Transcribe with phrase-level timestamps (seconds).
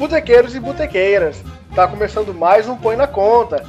[0.00, 3.62] Botequeiros e botequeiras, tá começando mais um Põe na Conta.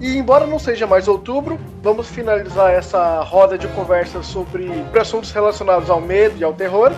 [0.00, 5.90] E embora não seja mais outubro, vamos finalizar essa roda de conversa sobre assuntos relacionados
[5.90, 6.92] ao medo e ao terror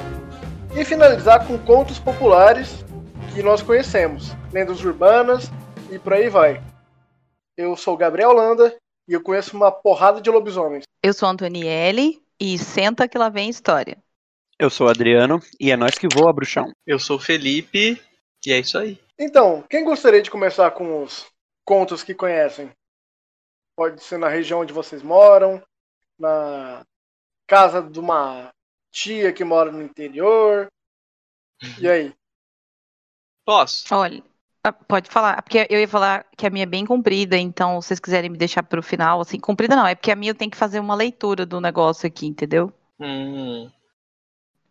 [0.79, 2.85] e finalizar com contos populares
[3.35, 5.51] que nós conhecemos, lendas urbanas
[5.91, 6.63] e por aí vai.
[7.57, 8.77] Eu sou Gabriel Landa
[9.09, 10.85] e eu conheço uma porrada de lobisomens.
[11.03, 13.97] Eu sou Antonielle e senta que lá vem história.
[14.59, 16.71] Eu sou Adriano e é nós que voa, bruxão.
[16.87, 17.99] Eu sou Felipe
[18.47, 18.99] e é isso aí.
[19.19, 21.27] Então, quem gostaria de começar com os
[21.65, 22.71] contos que conhecem?
[23.77, 25.63] Pode ser na região onde vocês moram,
[26.19, 26.87] na
[27.47, 28.53] casa de uma
[28.93, 30.69] tia que mora no interior.
[31.79, 32.15] E aí?
[33.45, 33.95] Posso?
[33.95, 34.23] Olha,
[34.63, 37.89] ah, pode falar, porque eu ia falar que a minha é bem comprida, então se
[37.89, 40.51] vocês quiserem me deixar pro final, assim, comprida não, é porque a minha eu tenho
[40.51, 42.73] que fazer uma leitura do negócio aqui, entendeu?
[42.99, 43.71] Hum,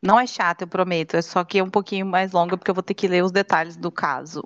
[0.05, 2.75] Não é chato, eu prometo, é só que é um pouquinho mais longa, porque eu
[2.75, 4.43] vou ter que ler os detalhes do caso.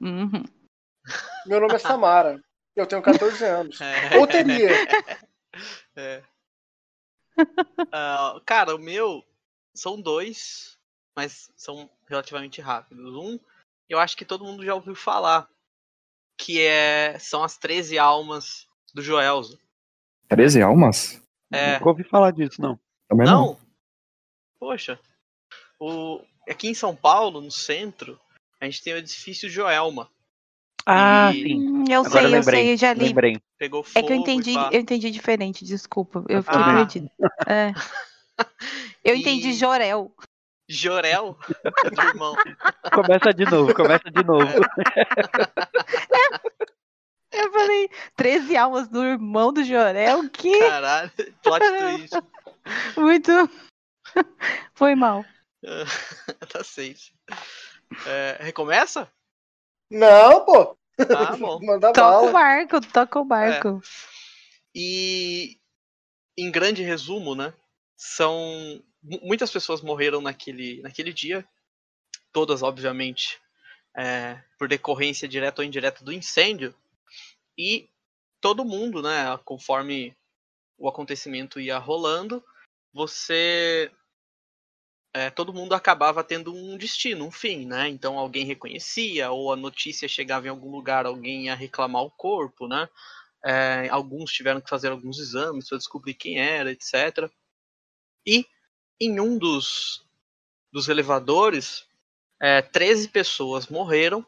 [0.00, 0.44] Uhum.
[1.46, 2.40] Meu nome é Samara.
[2.76, 3.78] Eu tenho 14 anos.
[4.18, 4.70] Ou teria.
[5.96, 6.22] É.
[7.92, 9.24] Ah, cara, o meu
[9.74, 10.78] são dois,
[11.16, 13.12] mas são relativamente rápidos.
[13.12, 13.40] Um,
[13.88, 15.48] eu acho que todo mundo já ouviu falar,
[16.38, 19.58] que é são as 13 almas do Joelzo.
[20.28, 21.20] 13 almas?
[21.52, 22.78] É, Nunca ouvi falar disso, não.
[23.08, 23.46] Também não.
[23.46, 23.69] não?
[24.60, 25.00] Poxa.
[25.80, 28.20] O, aqui em São Paulo, no centro,
[28.60, 30.08] a gente tem o edifício Joelma.
[30.86, 31.58] Ah, E- sim.
[31.58, 32.62] Hum, eu Agora sei, eu lembrei.
[32.64, 33.04] sei, eu já li.
[33.08, 33.40] Lembrei.
[33.58, 34.06] Pegou É fogo.
[34.06, 36.22] que eu entendi, eu entendi diferente, desculpa.
[36.28, 36.74] Eu fiquei Ah.
[36.74, 37.10] perdida.
[37.46, 37.72] É.
[39.04, 40.12] Eu E- entendi Jorel.
[40.68, 41.36] Jorel,
[41.94, 42.36] do irmão.
[42.92, 44.46] Começa de novo, começa de novo.
[47.32, 51.10] Eu falei, 13 almas do irmão do Jorel, que Caralho,
[51.42, 52.16] plot twist.
[52.96, 53.30] muito.
[54.74, 55.24] Foi mal.
[56.52, 57.12] tá safe.
[58.06, 59.10] É, recomeça?
[59.90, 60.76] Não, pô.
[60.96, 61.60] Tá bom.
[61.62, 62.32] Manda Toca o bala.
[62.32, 63.82] barco, toca o barco.
[64.74, 65.58] E
[66.36, 67.52] em grande resumo, né?
[67.96, 71.46] São mu- muitas pessoas morreram naquele, naquele dia,
[72.32, 73.38] todas obviamente
[73.94, 76.74] é, por decorrência direta ou indireta do incêndio.
[77.58, 77.88] E
[78.40, 79.36] todo mundo, né?
[79.44, 80.16] Conforme
[80.78, 82.42] o acontecimento ia rolando,
[82.92, 83.90] você
[85.12, 87.88] é, todo mundo acabava tendo um destino, um fim, né?
[87.88, 92.68] Então alguém reconhecia, ou a notícia chegava em algum lugar, alguém ia reclamar o corpo,
[92.68, 92.88] né?
[93.44, 97.30] É, alguns tiveram que fazer alguns exames para descobrir quem era, etc.
[98.26, 98.46] E
[99.00, 100.04] em um dos,
[100.72, 101.86] dos elevadores,
[102.40, 104.24] é, 13 pessoas morreram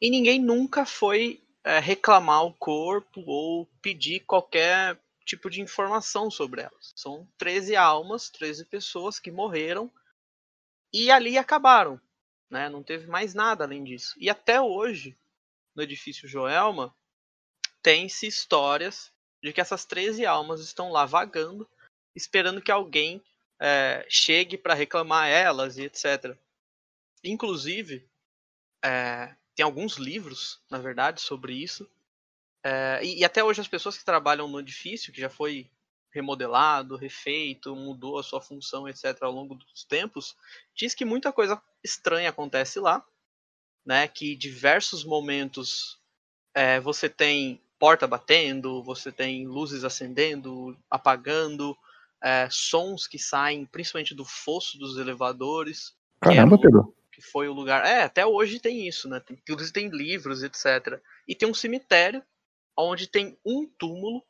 [0.00, 6.62] e ninguém nunca foi é, reclamar o corpo ou pedir qualquer tipo de informação sobre
[6.62, 6.92] elas.
[6.96, 9.90] São 13 almas, 13 pessoas que morreram
[10.92, 12.00] e ali acabaram.
[12.48, 12.68] Né?
[12.68, 14.14] Não teve mais nada além disso.
[14.18, 15.16] E até hoje,
[15.74, 16.94] no edifício Joelma,
[17.82, 19.12] tem-se histórias
[19.42, 21.68] de que essas 13 almas estão lá vagando,
[22.14, 23.22] esperando que alguém
[23.58, 26.36] é, chegue para reclamar elas e etc.
[27.22, 28.06] Inclusive,
[28.84, 31.88] é, tem alguns livros, na verdade, sobre isso.
[32.62, 35.70] É, e, e até hoje as pessoas que trabalham no edifício, que já foi
[36.12, 40.36] remodelado, refeito, mudou a sua função, etc., ao longo dos tempos,
[40.74, 43.04] diz que muita coisa estranha acontece lá,
[43.84, 44.06] né?
[44.08, 45.98] Que diversos momentos
[46.54, 51.76] é, você tem porta batendo, você tem luzes acendendo, apagando,
[52.22, 57.48] é, sons que saem principalmente do fosso dos elevadores, Caramba, que, é o- que foi
[57.48, 57.84] o lugar.
[57.86, 59.20] É, até hoje tem isso, né?
[59.20, 59.36] Tem,
[59.72, 61.00] tem livros, etc.
[61.26, 62.22] E tem um cemitério
[62.76, 64.22] onde tem um túmulo.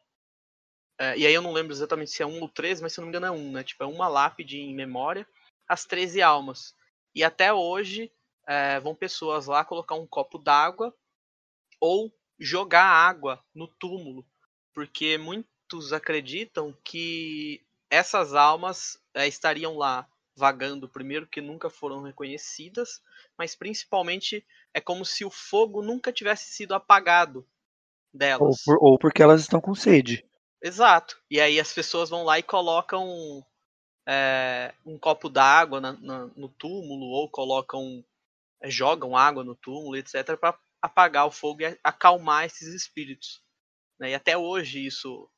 [1.00, 3.02] É, e aí eu não lembro exatamente se é um ou três, mas se eu
[3.02, 3.64] não me engano é um, né?
[3.64, 5.26] Tipo, é uma lápide em memória,
[5.66, 6.74] as 13 almas.
[7.14, 8.12] E até hoje
[8.46, 10.94] é, vão pessoas lá colocar um copo d'água
[11.80, 14.26] ou jogar água no túmulo,
[14.74, 20.06] porque muitos acreditam que essas almas é, estariam lá
[20.36, 23.00] vagando, primeiro que nunca foram reconhecidas,
[23.38, 24.44] mas principalmente
[24.74, 28.62] é como se o fogo nunca tivesse sido apagado Ou, delas.
[28.64, 30.24] por- ou porque elas estão com sede.
[30.62, 31.18] Exato.
[31.30, 33.44] E aí as pessoas vão lá e colocam
[34.06, 38.04] é, um copo d'água no túmulo ou colocam,
[38.60, 43.42] é, jogam água no túmulo, etc, para apagar o fogo e acalmar esses espíritos.
[43.98, 44.10] né?
[44.10, 45.28] E até hoje isso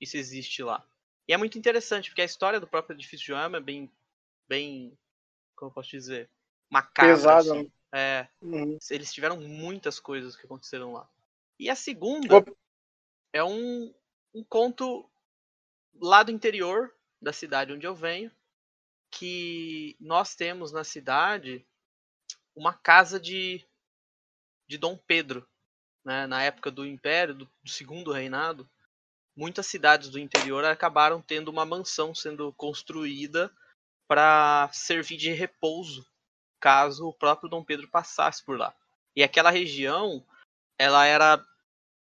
[0.00, 0.84] isso existe lá.
[1.28, 3.90] E é muito interessante porque a história do próprio edifício de Joelma é bem
[4.48, 4.98] bem
[5.54, 6.28] como eu posso dizer
[6.70, 7.14] macabra.
[7.14, 7.72] Pesada, assim.
[7.92, 8.78] É, Uhum.
[8.90, 11.08] eles tiveram muitas coisas que aconteceram lá.
[11.58, 12.52] E a segunda Opa.
[13.32, 13.92] é um,
[14.34, 15.08] um conto
[16.00, 18.30] lá do interior da cidade onde eu venho,
[19.10, 21.66] que nós temos na cidade
[22.54, 23.64] uma casa de,
[24.68, 25.46] de Dom Pedro.
[26.04, 26.26] Né?
[26.26, 28.68] Na época do Império, do, do Segundo Reinado,
[29.36, 33.52] muitas cidades do interior acabaram tendo uma mansão sendo construída
[34.08, 36.06] para servir de repouso
[36.60, 38.74] caso o próprio Dom Pedro passasse por lá.
[39.16, 40.24] E aquela região,
[40.78, 41.44] ela era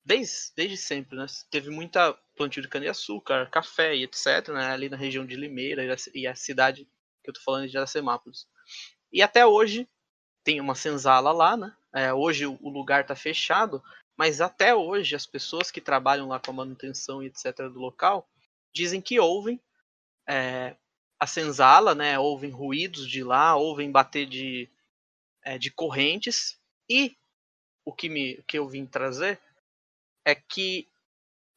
[0.04, 1.26] desde, desde sempre, né?
[1.50, 4.66] Teve muita plantio de cana-de-açúcar, café e etc, né?
[4.66, 6.86] Ali na região de Limeira e a cidade
[7.22, 8.46] que eu tô falando de Iracemápolis.
[9.12, 9.88] E até hoje
[10.42, 11.74] tem uma senzala lá, né?
[11.92, 13.82] É, hoje o lugar tá fechado,
[14.16, 18.28] mas até hoje as pessoas que trabalham lá com a manutenção e etc do local
[18.72, 19.60] dizem que ouvem
[20.28, 20.76] é,
[21.18, 22.18] a senzala, né?
[22.18, 24.68] Ouvem ruídos de lá, ouvem bater de,
[25.42, 26.58] é, de correntes
[26.90, 27.16] e
[27.84, 29.40] o que, me, o que eu vim trazer
[30.24, 30.88] é que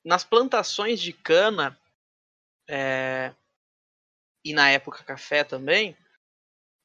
[0.03, 1.77] nas plantações de cana
[2.69, 3.33] é,
[4.43, 5.95] e na época café também,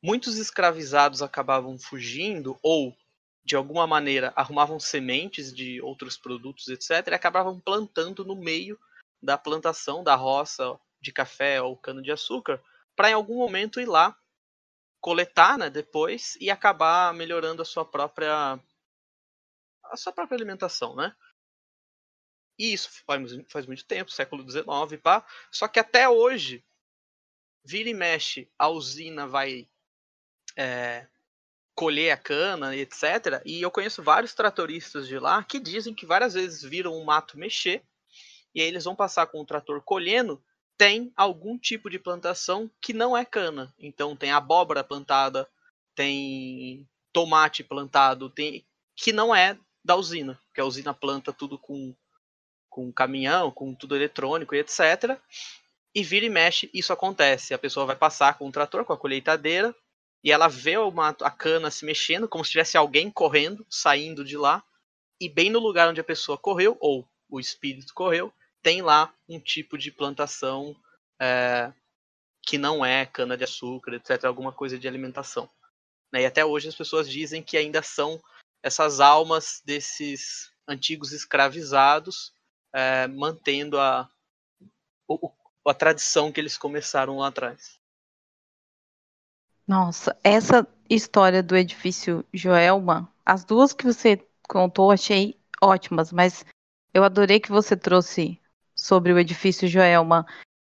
[0.03, 2.97] muitos escravizados acabavam fugindo ou
[3.45, 8.79] de alguma maneira arrumavam sementes de outros produtos, etc, e acabavam plantando no meio
[9.23, 12.63] da plantação da roça de café ou cana de açúcar,
[12.95, 14.17] para em algum momento ir lá
[15.01, 18.59] coletar, né, depois e acabar melhorando a sua própria
[19.85, 21.15] a sua própria alimentação, né?
[22.59, 25.27] E isso faz, faz muito tempo, século XIX, pá.
[25.51, 26.65] Só que até hoje,
[27.65, 29.69] vira e mexe, a usina vai
[30.57, 31.07] é,
[31.75, 33.43] colher a cana, etc.
[33.45, 37.39] E eu conheço vários tratoristas de lá que dizem que várias vezes viram o mato
[37.39, 37.83] mexer
[38.55, 40.43] e aí eles vão passar com o trator colhendo.
[40.77, 43.75] Tem algum tipo de plantação que não é cana.
[43.79, 45.49] Então tem abóbora plantada,
[45.95, 51.95] tem tomate plantado, tem que não é da usina, que a usina planta tudo com
[52.73, 55.19] com caminhão, com tudo eletrônico e etc.
[55.95, 57.53] E vira e mexe, isso acontece.
[57.53, 59.75] A pessoa vai passar com o trator, com a colheitadeira,
[60.25, 64.39] e ela vê uma, a cana se mexendo, como se tivesse alguém correndo, saindo de
[64.39, 64.65] lá,
[65.21, 68.33] e bem no lugar onde a pessoa correu, ou o espírito correu,
[68.63, 70.75] tem lá um tipo de plantação
[71.21, 71.71] é,
[72.43, 75.49] que não é cana de açúcar, etc., alguma coisa de alimentação.
[76.11, 76.23] Né?
[76.23, 78.19] E até hoje as pessoas dizem que ainda são
[78.63, 82.33] essas almas desses antigos escravizados
[82.73, 84.09] é, mantendo a,
[85.67, 87.81] a tradição que eles começaram lá atrás.
[89.67, 96.45] Nossa, essa história do edifício Joelma, as duas que você contou, achei ótimas, mas
[96.93, 98.41] eu adorei que você trouxe
[98.75, 100.27] sobre o edifício Joelma,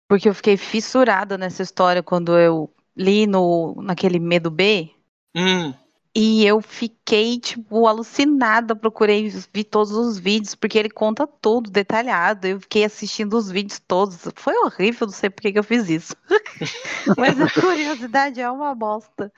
[0.08, 4.94] porque eu fiquei fissurada nessa história quando eu li no naquele Medo B.
[5.36, 5.74] Hum,
[6.14, 8.76] E eu fiquei, tipo, alucinada.
[8.76, 12.48] Procurei, vi todos os vídeos, porque ele conta tudo detalhado.
[12.48, 14.18] Eu fiquei assistindo os vídeos todos.
[14.36, 16.16] Foi horrível, não sei por que eu fiz isso.
[17.18, 19.32] Mas a curiosidade é uma bosta.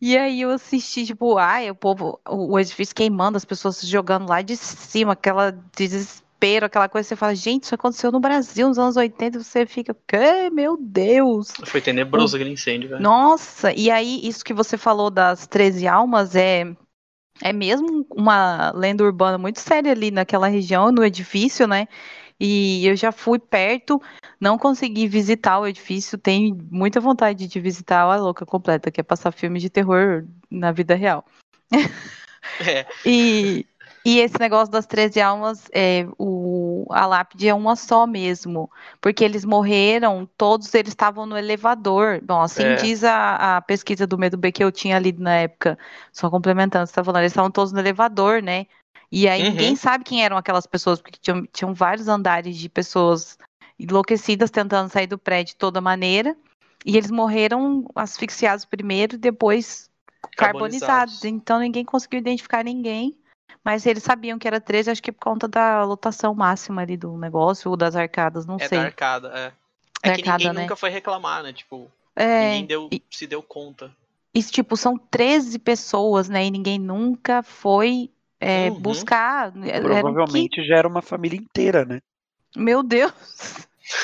[0.00, 4.28] E aí eu assisti, tipo, ai, o povo, o edifício queimando, as pessoas se jogando
[4.28, 6.29] lá de cima, aquela desespero,
[6.66, 7.08] aquela coisa.
[7.08, 9.38] Você fala, gente, isso aconteceu no Brasil nos anos 80.
[9.38, 10.50] E você fica, que?
[10.50, 11.48] Meu Deus.
[11.64, 13.02] foi tenebroso aquele incêndio, velho.
[13.02, 16.64] Nossa, e aí isso que você falou das 13 almas é
[17.42, 21.88] é mesmo uma lenda urbana muito séria ali naquela região, no edifício, né?
[22.38, 24.00] E eu já fui perto,
[24.40, 29.04] não consegui visitar o edifício, tenho muita vontade de visitar a louca completa, que é
[29.04, 31.24] passar filme de terror na vida real.
[32.66, 33.66] É, E,
[34.04, 38.70] e esse negócio das 13 almas, é, o, a lápide é uma só mesmo.
[39.00, 42.20] Porque eles morreram, todos eles estavam no elevador.
[42.22, 42.74] Bom, assim É.
[42.76, 45.78] diz a, a pesquisa do Medo B que eu tinha lido na época.
[46.12, 48.66] Só complementando, você tá falando, eles estavam todos no elevador, né?
[49.12, 49.50] E aí Uhum.
[49.50, 53.36] ninguém sabe quem eram aquelas pessoas, porque tinham, tinham vários andares de pessoas
[53.78, 56.36] enlouquecidas tentando sair do prédio de toda maneira.
[56.86, 59.90] E eles morreram asfixiados primeiro, depois
[60.36, 61.20] carbonizados.
[61.20, 61.24] Carbonizados.
[61.24, 63.14] Então ninguém conseguiu identificar ninguém.
[63.64, 67.16] Mas eles sabiam que era 13, acho que por conta da lotação máxima ali do
[67.16, 68.78] negócio, ou das arcadas, não é sei.
[68.78, 69.48] da arcada, é.
[70.02, 70.60] Da É que arcada, ninguém né?
[70.62, 71.52] nunca foi reclamar, né?
[71.52, 73.90] Tipo, É, ninguém deu, e- se deu conta.
[74.34, 76.44] e, tipo, são 13 pessoas, né?
[76.46, 78.10] E ninguém nunca foi
[78.42, 78.80] é, Uhum.
[78.80, 79.52] buscar.
[79.66, 82.00] Era um Provavelmente já era uma família inteira, né?
[82.50, 83.12] que- Meu Deus!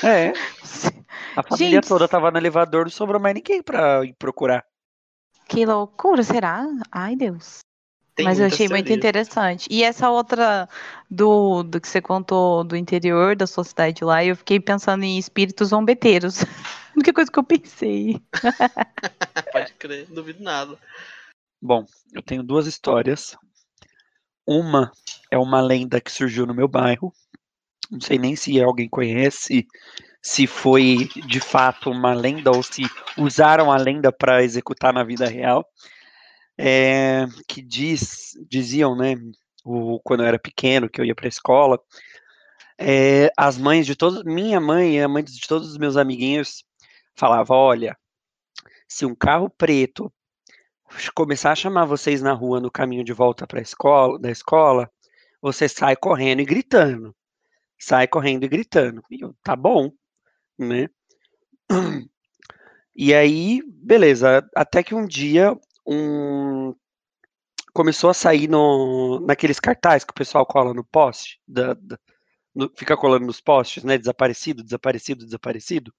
[0.05, 0.33] É,
[1.37, 1.89] a família Gente.
[1.89, 4.63] toda tava no elevador, não sobrou mais ninguém pra ir procurar.
[5.49, 6.67] Que loucura, será?
[6.93, 7.61] Ai, Deus.
[8.17, 9.69] Tem Mas eu achei muito interessante.
[9.71, 10.67] E essa outra
[11.11, 15.19] do, do que você contou do interior da sua cidade lá, eu fiquei pensando em
[15.19, 16.41] espíritos zombeteiros.
[16.97, 18.19] A única coisa que eu pensei.
[19.53, 20.79] Pode crer, duvido nada.
[21.61, 23.37] Bom, eu tenho duas histórias.
[24.47, 24.91] Uma
[25.31, 27.13] é uma lenda que surgiu no meu bairro.
[27.91, 29.67] Não sei nem se alguém conhece,
[30.23, 32.83] se foi de fato uma lenda ou se
[33.19, 35.67] usaram a lenda para executar na vida real.
[36.59, 39.15] É, que diz, diziam, né,
[39.65, 41.79] o, quando eu era pequeno, que eu ia para a escola,
[42.79, 46.65] é, as mães de todos, minha mãe e a mãe de todos os meus amiguinhos
[47.15, 47.97] falava, olha,
[48.89, 50.13] se um carro preto
[51.15, 54.91] começar a chamar vocês na rua no caminho de volta para escola, da escola,
[55.41, 57.15] você sai correndo e gritando.
[57.79, 59.03] Sai correndo e gritando.
[59.11, 59.91] E eu, tá bom,
[60.59, 60.89] né?
[62.99, 65.55] E aí, beleza, até que um dia
[65.87, 66.75] um
[67.73, 71.99] começou a sair no, naqueles cartazes que o pessoal cola no poste, da- da-
[72.55, 73.99] no- fica colando nos postes, né?
[73.99, 75.93] Desaparecido, desaparecido, desaparecido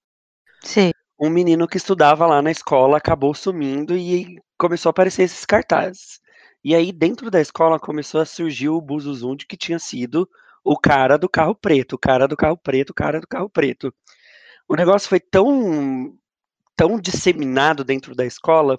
[0.64, 0.92] Sim.
[1.20, 6.20] um menino que estudava lá na escola acabou sumindo e começou a aparecer esses cartazes.
[6.64, 10.30] E aí, dentro da escola, começou a surgir o Buzuzum de que tinha sido
[10.64, 13.94] o cara do carro preto, o cara do carro preto, o cara do carro preto.
[14.68, 16.14] O negócio foi tão,
[16.76, 18.78] tão disseminado dentro da escola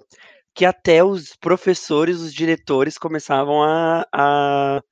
[0.59, 4.83] que até os professores, os diretores começavam a, a,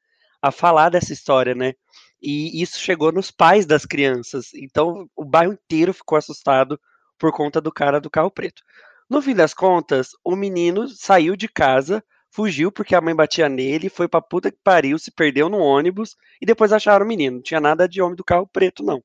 [0.41, 1.75] a falar dessa história, né?
[2.23, 4.55] E isso chegou nos pais das crianças.
[4.55, 6.79] Então, o bairro inteiro ficou assustado
[7.19, 8.63] por conta do cara do carro preto.
[9.11, 13.89] No fim das contas, o menino saiu de casa, fugiu porque a mãe batia nele,
[13.89, 17.39] foi pra puta que pariu, se perdeu no ônibus e depois acharam o menino.
[17.39, 19.03] Não tinha nada de homem do carro preto, não.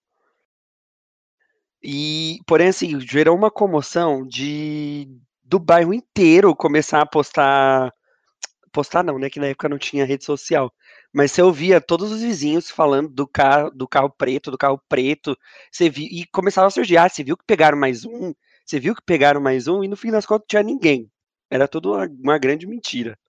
[1.82, 5.08] E, porém, assim, gerou uma comoção de
[5.52, 7.94] do bairro inteiro começar a postar.
[8.72, 9.30] Postar não, né?
[9.30, 10.74] Que na época não tinha rede social.
[11.12, 15.38] Mas você ouvia todos os vizinhos falando do carro, do carro preto, do carro preto.
[15.70, 18.34] Você vi, e começava a surgir, ah, você viu que pegaram mais um?
[18.66, 19.84] Você viu que pegaram mais um?
[19.84, 21.12] E no fim das contas não tinha ninguém.
[21.50, 23.20] Era tudo uma, uma grande mentira.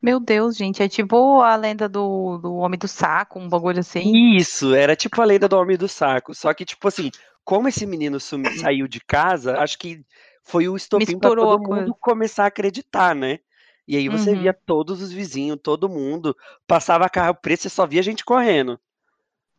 [0.00, 0.80] Meu Deus, gente.
[0.80, 4.36] É tipo a lenda do, do Homem do Saco, um bagulho assim.
[4.36, 6.32] Isso, era tipo a lenda do homem do saco.
[6.34, 7.10] Só que, tipo assim,
[7.44, 10.04] como esse menino sumi- saiu de casa, acho que
[10.44, 13.38] foi o estopim para todo mundo começar a acreditar, né?
[13.86, 14.36] E aí você Uhum.
[14.36, 18.78] via todos os vizinhos, todo mundo, passava carro preto, você só via gente correndo.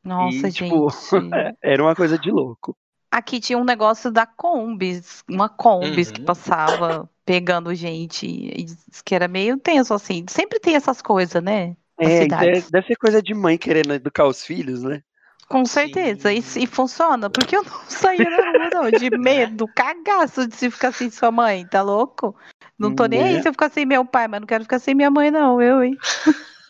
[0.04, 0.92] Nossa, E, tipo, gente.
[1.62, 2.78] Era uma coisa de louco.
[3.10, 6.22] Aqui tinha um negócio da Combis, uma Combis que Uhum.
[6.22, 8.26] passava pegando gente.
[8.28, 8.66] E
[9.04, 10.26] que era meio tenso, assim.
[10.30, 11.76] Sempre tem essas coisas, né?
[12.00, 12.28] É,
[12.72, 15.04] deve ser coisa de mãe querendo educar os filhos, né?
[15.52, 16.32] Com certeza.
[16.32, 20.72] E, e funciona, porque eu não saía na rua, não, de medo, cagaço de se
[20.72, 22.34] ficar sem sua mãe, tá louco?
[22.80, 24.96] Não tô nem aí se eu ficar sem meu pai, mas não quero ficar sem
[24.96, 25.96] minha mãe, não, eu, hein?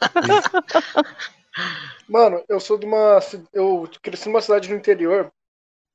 [2.10, 3.20] Mano, eu sou de uma.
[3.54, 5.32] Eu cresci numa cidade no interior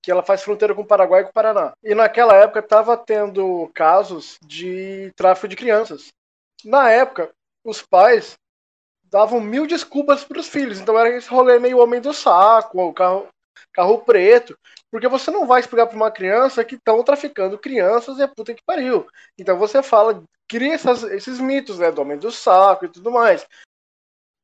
[0.03, 1.73] que ela faz fronteira com o Paraguai e com o Paraná.
[1.83, 6.13] E naquela época tava tendo casos de tráfico de crianças.
[6.65, 7.31] Na época,
[7.65, 8.39] os pais
[9.17, 10.81] davam mil desculpas pros filhos.
[10.81, 13.29] Então era esse rolê meio homem do saco, o carro,
[13.73, 14.57] carro preto.
[14.91, 18.55] Porque você não vai explicar pra uma criança que estão traficando crianças e é puta
[18.55, 19.07] que pariu.
[19.39, 21.91] Então você fala, cria essas- esses mitos, né?
[21.91, 23.47] Do homem do saco e tudo mais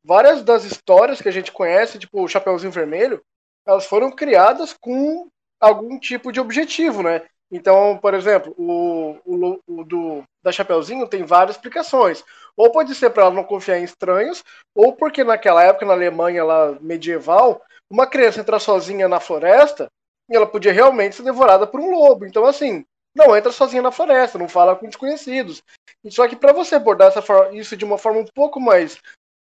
[0.05, 3.23] várias das histórias que a gente conhece, tipo o Chapeuzinho Vermelho,
[3.65, 5.29] elas foram criadas com
[5.61, 7.23] algum tipo de objetivo, né?
[7.51, 12.25] Então, por exemplo, o, o, o do da Chapeuzinho tem várias explicações.
[12.57, 14.43] Ou pode ser para ela não confiar em estranhos,
[14.75, 19.89] ou porque naquela época, na Alemanha lá medieval, uma criança entrar sozinha na floresta
[20.31, 22.25] e ela podia realmente ser devorada por um lobo.
[22.27, 25.63] Então, assim, não entra sozinha na floresta, não fala com desconhecidos.
[26.11, 28.99] Só que para você abordar essa for- isso de uma forma um pouco mais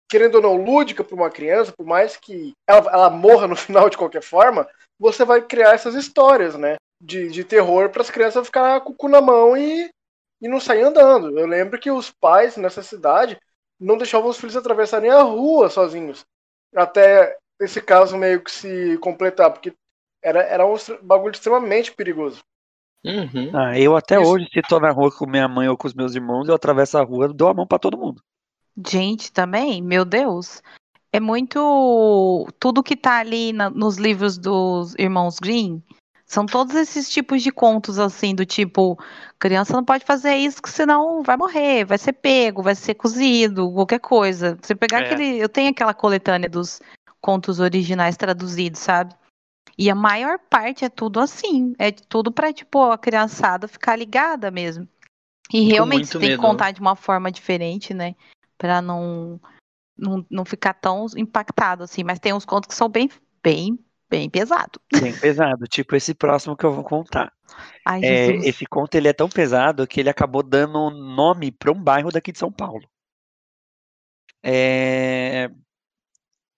[0.08, 3.88] querendo ou não, lúdica para uma criança, por mais que ela, ela morra no final
[3.90, 4.66] de qualquer forma,
[4.98, 6.76] você vai criar essas histórias, né?
[7.02, 9.90] De, de terror para as crianças ficar com o cu na mão e,
[10.40, 11.38] e não sair andando.
[11.38, 13.38] Eu lembro que os pais nessa cidade
[13.78, 16.24] não deixavam os filhos atravessarem a rua sozinhos.
[16.74, 19.72] Até esse caso meio que se completar, porque
[20.22, 22.42] era, era um bagulho extremamente perigoso.
[23.04, 23.52] Uhum.
[23.54, 24.28] Ah, eu até Isso.
[24.30, 26.98] hoje, se tô na rua com minha mãe ou com os meus irmãos, eu atravesso
[26.98, 28.20] a rua, dou a mão pra todo mundo.
[28.86, 30.60] Gente, também, meu Deus.
[31.12, 32.46] É muito.
[32.58, 35.82] Tudo que tá ali na- nos livros dos irmãos Green
[36.26, 38.98] são todos esses tipos de contos, assim, do tipo:
[39.38, 43.72] criança não pode fazer isso, que senão vai morrer, vai ser pego, vai ser cozido,
[43.72, 44.58] qualquer coisa.
[44.60, 45.04] Você pegar É.
[45.06, 45.38] aquele.
[45.38, 46.80] Eu tenho aquela coletânea dos
[47.20, 49.14] contos originais traduzidos, sabe?
[49.78, 51.74] E a maior parte é tudo assim.
[51.78, 54.88] É tudo pra, tipo, a criançada ficar ligada mesmo.
[55.52, 56.42] E realmente você tem que medo.
[56.42, 58.16] contar de uma forma diferente, né?
[58.58, 59.40] Pra não,
[59.96, 62.02] não, não ficar tão impactado assim.
[62.02, 63.08] Mas tem uns contos que são bem,
[63.42, 63.78] bem,
[64.10, 64.80] bem pesados.
[64.98, 67.32] Bem pesado, tipo esse próximo que eu vou contar.
[67.84, 71.82] Ai, É, esse conto ele é tão pesado que ele acabou dando nome para um
[71.82, 72.88] bairro daqui de São Paulo.
[74.42, 75.50] É,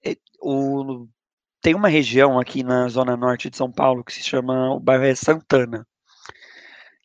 [0.05, 1.09] é, o-
[1.63, 5.05] tem uma região aqui na zona norte de São Paulo que se chama, o bairro
[5.05, 5.87] é Santana.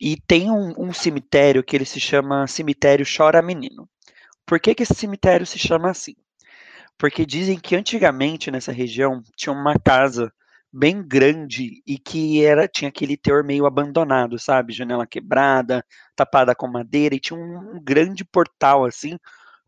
[0.00, 3.88] E tem um, um cemitério que ele se chama Cemitério Chora Menino.
[4.46, 6.14] Por que, que esse cemitério se chama assim?
[6.98, 10.32] Porque dizem que antigamente nessa região tinha uma casa
[10.72, 14.72] bem grande e que era tinha aquele teor meio abandonado, sabe?
[14.72, 15.84] Janela quebrada,
[16.16, 19.16] tapada com madeira e tinha um, um grande portal assim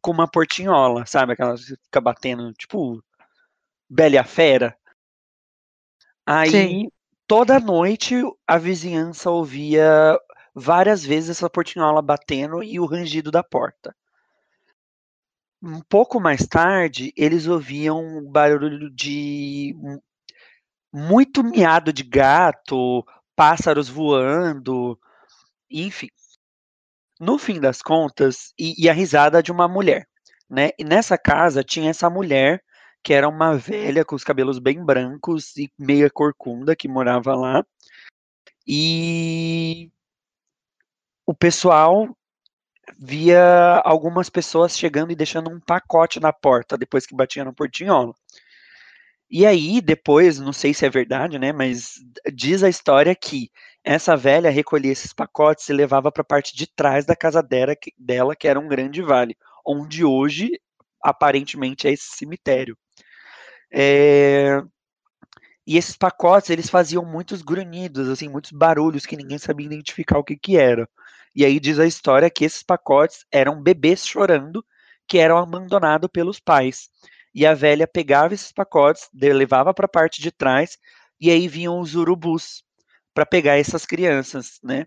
[0.00, 1.33] com uma portinhola, sabe?
[1.33, 3.02] Aquelas que fica batendo, tipo
[3.88, 4.76] Bela a Fera.
[6.25, 6.88] Aí Sei.
[7.26, 10.18] toda noite a vizinhança ouvia
[10.52, 13.95] várias vezes essa portinhola batendo e o rangido da porta.
[15.62, 20.02] Um pouco mais tarde, eles ouviam um barulho de mu-
[20.92, 24.98] muito miado de gato, pássaros voando,
[25.70, 26.08] enfim.
[27.18, 30.06] No fim das contas, e, e a risada de uma mulher,
[30.48, 30.70] né?
[30.78, 32.62] E nessa casa tinha essa mulher
[33.02, 37.64] que era uma velha com os cabelos bem brancos e meia corcunda que morava lá.
[38.66, 39.90] E
[41.25, 42.08] o pessoal
[42.98, 48.14] via algumas pessoas chegando e deixando um pacote na porta depois que batia no portinhola.
[49.30, 51.52] E aí, depois, não sei se é verdade, né?
[51.52, 51.94] Mas
[52.32, 53.50] diz a história que
[53.84, 57.74] essa velha recolhia esses pacotes e levava para a parte de trás da casa dela,
[57.74, 60.50] que- dela, que era um grande vale, onde hoje
[61.02, 62.76] aparentemente é esse cemitério.
[63.72, 64.62] É,
[65.66, 70.24] E esses pacotes, eles faziam muitos grunhidos, assim, muitos barulhos que ninguém sabia identificar o
[70.24, 70.88] que que era.
[71.36, 74.64] E aí diz a história que esses pacotes eram bebês chorando
[75.06, 76.88] que eram abandonados pelos pais.
[77.34, 80.78] E a velha pegava esses pacotes, levava para a parte de trás,
[81.20, 82.64] e aí vinham os urubus
[83.14, 84.86] para pegar essas crianças, né?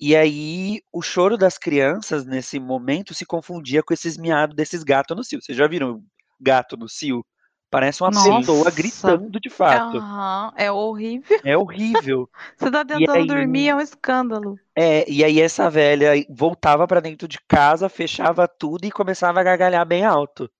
[0.00, 5.16] E aí o choro das crianças nesse momento se confundia com esses miados desses gatos
[5.16, 5.42] no cio.
[5.42, 6.02] Vocês já viram
[6.40, 7.24] gato no cio?
[7.70, 8.36] Parece uma Nossa.
[8.38, 9.98] pessoa gritando de fato.
[9.98, 11.40] Aham, é horrível.
[11.44, 12.28] É horrível.
[12.56, 14.58] Você tá tentando aí- dormir, é um escândalo.
[14.74, 19.42] É, e aí essa velha voltava pra dentro de casa, fechava tudo e começava a
[19.42, 20.50] gargalhar bem alto.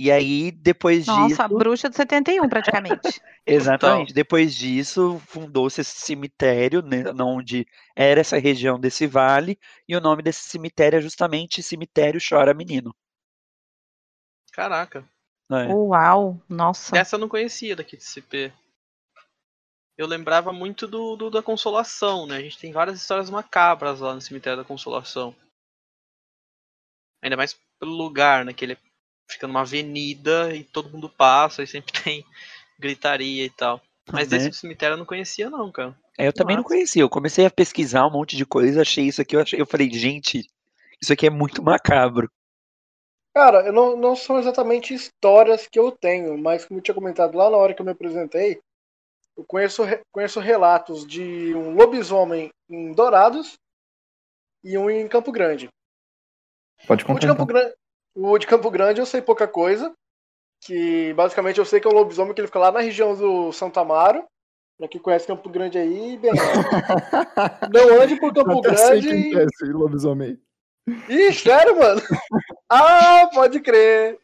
[0.00, 3.20] E aí, depois Nossa, a disso, bruxa de 71, praticamente.
[3.44, 10.00] exatamente, depois disso, fundou-se esse cemitério, né, onde era essa região desse vale, e o
[10.00, 12.94] nome desse cemitério é justamente Cemitério Chora Menino.
[14.52, 15.04] Caraca.
[15.48, 15.66] Né?
[15.72, 16.96] Uau, nossa.
[16.96, 18.52] Essa eu não conhecia daqui de CP.
[19.96, 22.36] Eu lembrava muito do, do- da Consolação, né?
[22.36, 25.34] A gente tem várias histórias macabras lá no cemitério da Consolação.
[27.22, 28.52] Ainda mais pelo lugar, né?
[28.52, 28.78] Que ele
[29.28, 32.24] fica numa avenida e todo mundo passa e sempre tem
[32.78, 33.80] gritaria e tal.
[34.12, 34.38] Mas Né?
[34.38, 35.98] desse cemitério eu não conhecia não, cara.
[36.16, 39.20] É, eu também não conhecia, eu comecei a pesquisar um monte de coisa, achei isso
[39.22, 40.48] aqui, eu, achei, eu falei, gente,
[41.00, 42.28] isso aqui é muito macabro.
[43.38, 47.38] Cara, eu não, não são exatamente histórias que eu tenho, mas como eu tinha comentado
[47.38, 48.60] lá na hora que eu me apresentei,
[49.36, 53.56] eu conheço, conheço relatos de um lobisomem em Dourados
[54.64, 55.68] e um em Campo Grande.
[56.84, 57.20] Pode O contar.
[57.20, 57.46] de Campo, então.
[57.46, 57.74] Grande,
[58.16, 59.94] o de Campo Grande eu sei pouca coisa,
[60.60, 63.52] que basicamente eu sei que é um lobisomem que ele fica lá na região do
[63.52, 64.24] Santo Amaro,
[64.76, 66.32] pra quem conhece Campo Grande aí, bem.
[67.72, 70.42] Não ande por Campo Até sei Grande quem que é esse lobisomem.
[71.08, 72.00] Ih, sério, mano?
[72.70, 74.18] Ah, pode crer.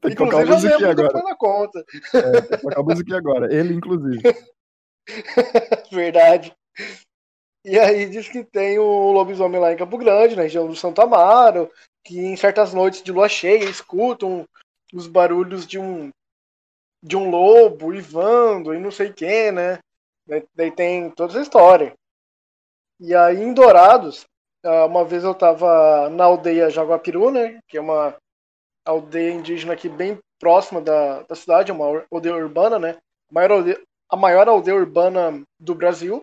[0.00, 1.24] Tem que colocar Inclusive, eu lembro agora.
[1.24, 1.84] na conta.
[2.14, 3.52] É, tem que colocar a musiquinha agora.
[3.52, 4.22] Ele, inclusive.
[5.90, 6.54] Verdade.
[7.64, 11.00] E aí diz que tem o lobisomem lá em Campo Grande, na região do Santo
[11.00, 11.68] Amaro,
[12.04, 14.46] que em certas noites de lua cheia escutam
[14.92, 16.10] os barulhos de um
[17.04, 19.80] de um lobo uivando e não sei quem, né?
[20.24, 21.94] Daí, daí tem toda essa história.
[23.00, 24.24] E aí em Dourados,
[24.64, 27.60] uma vez eu tava na aldeia Jaguapiru, né?
[27.68, 28.16] Que é uma
[28.84, 32.98] aldeia indígena aqui bem próxima da, da cidade, é uma aldeia urbana, né?
[33.30, 36.22] A maior aldeia, a maior aldeia urbana do Brasil.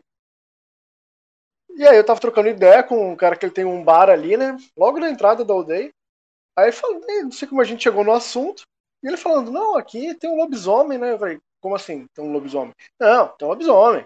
[1.69, 4.36] E aí eu tava trocando ideia com um cara que ele tem um bar ali,
[4.36, 4.58] né?
[4.78, 5.91] Logo na entrada da aldeia.
[6.58, 8.63] Aí falei, não sei como a gente chegou no assunto.
[9.02, 11.13] E ele falando, não, aqui tem um lobisomem, né?
[11.13, 12.73] Eu falei, como assim tem um lobisomem?
[12.99, 14.06] Não, tem um lobisomem.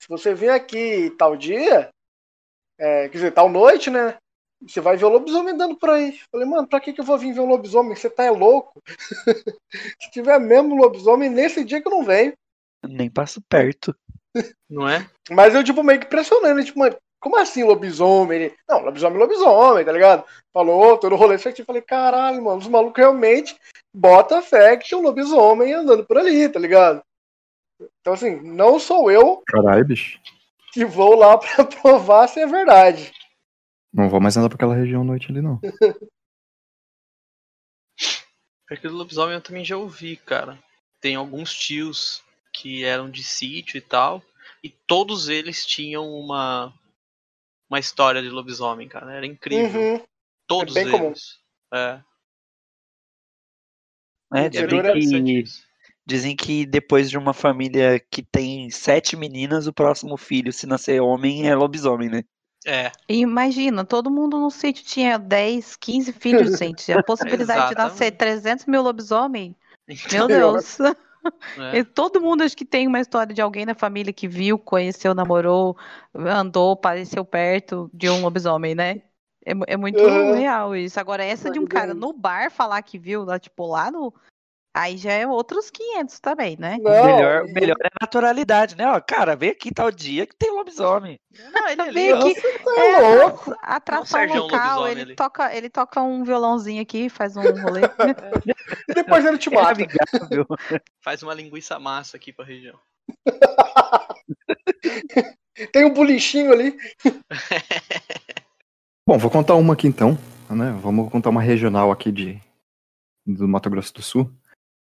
[0.00, 1.90] Se você vir aqui tal dia,
[2.78, 4.16] é, quer dizer, tal noite, né?
[4.66, 6.10] Você vai ver o lobisomem andando por aí.
[6.10, 7.94] Eu falei, mano, pra que, que eu vou vir ver um lobisomem?
[7.94, 8.82] Você tá é louco?
[10.00, 12.32] Se tiver mesmo lobisomem, nesse dia que eu não venho.
[12.86, 13.94] Nem passo perto.
[14.68, 15.08] Não é?
[15.30, 18.42] Mas eu, tipo, meio que pressionando, tipo, mano, como assim lobisomem?
[18.42, 20.24] Ele, não, lobisomem, lobisomem, tá ligado?
[20.52, 21.66] Falou, todo o rolê certinho.
[21.66, 23.56] Falei, caralho, mano, os malucos realmente
[23.94, 27.02] bota fé que tem um lobisomem andando por ali, tá ligado?
[28.00, 30.18] Então, assim, não sou eu Caralho, bicho.
[30.72, 33.12] Que vou lá pra provar se é verdade.
[33.92, 35.60] Não vou mais andar pra aquela região à noite ali, não.
[38.70, 40.58] Aquele lobisomem eu também já ouvi, cara.
[41.00, 44.22] Tem alguns tios que eram de sítio e tal.
[44.62, 46.72] E todos eles tinham uma
[47.68, 49.12] uma história de lobisomem, cara.
[49.12, 49.80] Era incrível.
[49.80, 50.06] Uhum.
[50.46, 51.06] Todos bem comum.
[51.06, 51.38] eles.
[51.72, 52.00] É,
[54.34, 54.66] É, é dizem,
[55.22, 55.67] bem que, isso.
[56.08, 61.02] Dizem que depois de uma família que tem sete meninas, o próximo filho, se nascer
[61.02, 62.24] homem, é lobisomem, né?
[62.66, 66.90] É, imagina, todo mundo no sítio tinha 10, 15 filhos, gente.
[66.90, 68.40] A possibilidade de nascer Exatamente.
[68.40, 69.54] 300 mil lobisomem,
[69.86, 70.78] meu então, Deus.
[71.60, 71.78] é.
[71.78, 75.14] E todo mundo acho que tem uma história de alguém na família que viu, conheceu,
[75.14, 75.76] namorou,
[76.14, 79.02] andou, apareceu perto de um lobisomem, né?
[79.44, 80.34] É, é muito Uhum.
[80.34, 80.98] real isso.
[80.98, 82.00] Agora, essa de um cara Verdade.
[82.00, 84.12] no bar falar que viu, lá, tipo, lá no.
[84.80, 86.76] Aí já é outros 500 também, né?
[86.78, 88.86] O melhor, o melhor é a naturalidade, né?
[88.86, 91.18] Ó, cara, vem aqui tal dia que tem lobisomem.
[91.52, 93.50] Não, ele Vem aqui, tá é louco.
[93.54, 95.16] atra- atração Sérgio local, ele ali.
[95.16, 97.80] toca, ele toca um violãozinho aqui, faz um rolê.
[98.86, 99.72] E depois ele te É mata.
[99.72, 100.46] amigável.
[101.02, 102.78] Faz uma linguiça massa aqui pra região.
[105.72, 106.76] Tem um bolichinho ali.
[109.04, 110.16] Bom, vou contar uma aqui então,
[110.48, 110.70] né?
[110.80, 112.40] Vamos contar uma regional aqui de
[113.26, 114.30] do Mato Grosso do Sul.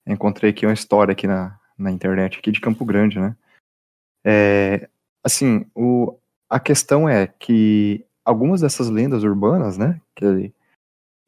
[0.08, 3.36] Encontrei aqui uma história aqui na, na internet aqui de Campo Grande, né?
[4.26, 4.90] É,
[5.24, 6.18] assim, o,
[6.50, 10.54] a questão é que algumas dessas lendas urbanas, né, que,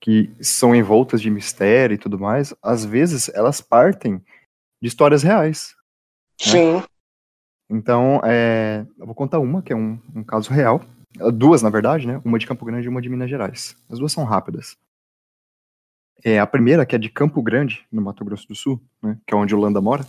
[0.01, 4.21] que são envoltas de mistério e tudo mais, às vezes elas partem
[4.81, 5.75] de histórias reais.
[6.37, 6.83] Sim.
[7.69, 10.81] Então, é, eu vou contar uma, que é um, um caso real.
[11.33, 12.21] Duas, na verdade, né?
[12.23, 13.75] Uma de Campo Grande e uma de Minas Gerais.
[13.89, 14.77] As duas são rápidas.
[16.23, 19.17] É, a primeira, que é de Campo Grande, no Mato Grosso do Sul, né?
[19.25, 20.05] Que é onde o Landa mora.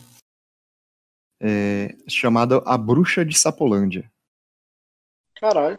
[1.40, 4.11] É chamada A Bruxa de Sapolândia.
[5.40, 5.79] Caralho.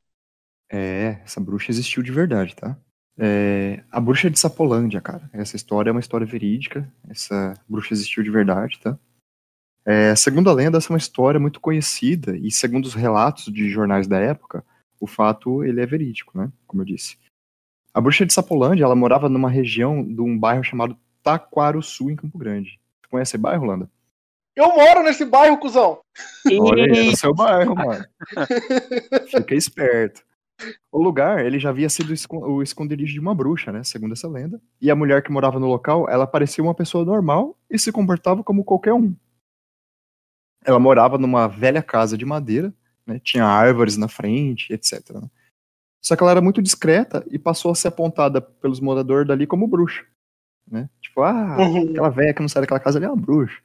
[0.71, 2.77] É, essa bruxa existiu de verdade, tá?
[3.17, 5.29] É, a bruxa de Sapolândia, cara.
[5.33, 6.91] Essa história é uma história verídica.
[7.09, 8.97] Essa bruxa existiu de verdade, tá?
[9.85, 13.69] É, segundo a lenda, essa é uma história muito conhecida e segundo os relatos de
[13.69, 14.63] jornais da época,
[14.99, 16.51] o fato ele é verídico, né?
[16.65, 17.17] Como eu disse.
[17.93, 22.37] A bruxa de Sapolândia, ela morava numa região de um bairro chamado Taquaruçu, em Campo
[22.37, 22.79] Grande.
[23.01, 23.89] Você conhece esse bairro, Landa?
[24.55, 25.99] Eu moro nesse bairro, cuzão.
[26.59, 28.05] Olha aí, é no seu bairro, mano.
[29.29, 30.21] Fica esperto.
[30.91, 33.83] O lugar, ele já havia sido o esconderijo de uma bruxa, né?
[33.83, 34.61] Segundo essa lenda.
[34.79, 38.43] E a mulher que morava no local, ela parecia uma pessoa normal e se comportava
[38.43, 39.15] como qualquer um.
[40.63, 42.73] Ela morava numa velha casa de madeira,
[43.05, 43.19] né?
[43.23, 45.09] Tinha árvores na frente, etc.
[45.13, 45.27] né?
[46.01, 49.67] Só que ela era muito discreta e passou a ser apontada pelos moradores dali como
[49.67, 50.03] bruxa,
[50.67, 50.89] né?
[50.99, 51.91] Tipo, ah, Uhum.
[51.91, 53.61] aquela velha que não sai daquela casa ali é uma bruxa.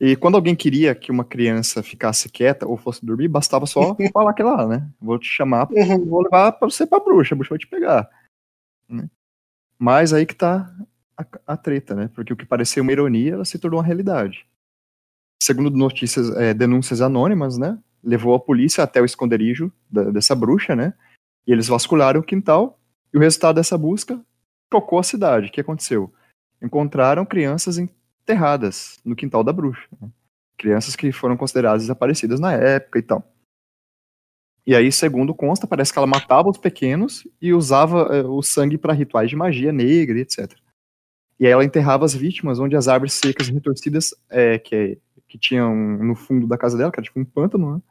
[0.00, 4.32] E quando alguém queria que uma criança ficasse quieta ou fosse dormir, bastava só falar
[4.32, 4.88] que lá, né?
[5.00, 6.04] Vou te chamar, Uhum.
[6.06, 8.08] vou levar pra você pra bruxa, a bruxa vai te pegar.
[8.88, 9.10] né?
[9.76, 10.72] Mas aí que tá
[11.16, 12.08] a, a treta, né?
[12.14, 14.46] Porque o que parecia uma ironia, ela se tornou uma realidade.
[15.42, 17.76] Segundo notícias, é, denúncias anônimas, né?
[18.04, 20.94] Levou a polícia até o esconderijo da- dessa bruxa, né?
[21.48, 22.78] E eles vasculharam o quintal
[23.12, 24.22] e o resultado dessa busca
[24.70, 25.48] chocou a cidade.
[25.48, 26.12] O que aconteceu?
[26.62, 29.88] Encontraram crianças enterradas no quintal da bruxa.
[29.98, 30.10] né?
[30.58, 33.24] Crianças que foram consideradas desaparecidas na época e tal.
[34.66, 38.76] E aí, segundo consta, parece que ela matava os pequenos e usava eh, o sangue
[38.76, 40.52] para rituais de magia negra etc.
[41.40, 45.38] E aí ela enterrava as vítimas onde as árvores secas e retorcidas eh, que, que
[45.38, 47.82] tinham no fundo da casa dela, que era tipo um pântano, né?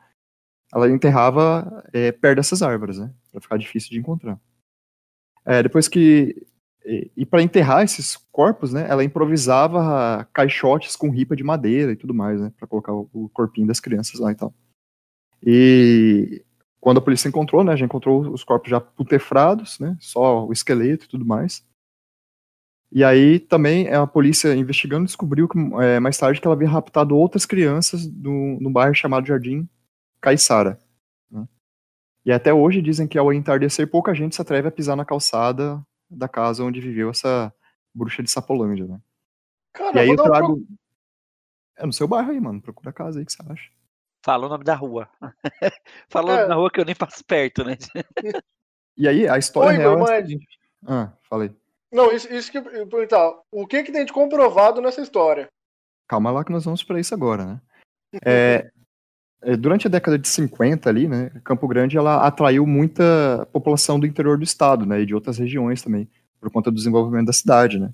[0.73, 3.13] Ela enterrava eh, perto dessas árvores, né?
[3.31, 4.39] Pra ficar difícil de encontrar.
[5.45, 6.47] Eh, depois que
[6.87, 11.97] e, e para enterrar esses corpos, né, ela improvisava caixotes com ripa de madeira e
[11.97, 14.53] tudo mais, né, para colocar o, o corpinho das crianças lá e tal.
[15.45, 16.45] E
[16.79, 21.05] quando a polícia encontrou, né, já encontrou os corpos já putefrados, né, só o esqueleto
[21.05, 21.65] e tudo mais.
[22.89, 27.17] E aí também a polícia investigando descobriu que é, mais tarde que ela havia raptado
[27.17, 29.67] outras crianças no, no bairro chamado Jardim
[30.31, 30.77] Caiçara.
[31.31, 31.47] né.
[32.25, 35.81] E até hoje dizem que ao entardecer pouca gente se atreve a pisar na calçada
[36.09, 37.53] da casa onde viveu essa
[37.93, 38.99] bruxa de Sapolândia, né?
[39.73, 40.67] Cara, E aí eu pro- trago.
[41.77, 42.61] É no seu bairro aí, mano.
[42.61, 43.71] Procura a casa aí que você acha.
[44.25, 45.07] Fala o nome da rua.
[46.09, 46.35] Fala o É.
[46.37, 47.77] nome da rua que eu nem passo perto, né?
[48.99, 50.47] E aí, a história Oi, real é seguinte.
[50.87, 51.55] Ah, falei.
[51.91, 53.31] Não, isso, isso que eu perguntar.
[53.51, 55.47] O que que tem de comprovado nessa história?
[56.09, 57.61] Calma lá que nós vamos pra isso agora, né?
[58.25, 58.71] É, é,
[59.59, 64.37] durante a década de 50 ali, né, Campo Grande ela atraiu muita população do interior
[64.37, 67.93] do estado, né, e de outras regiões também, por conta do desenvolvimento da cidade, né.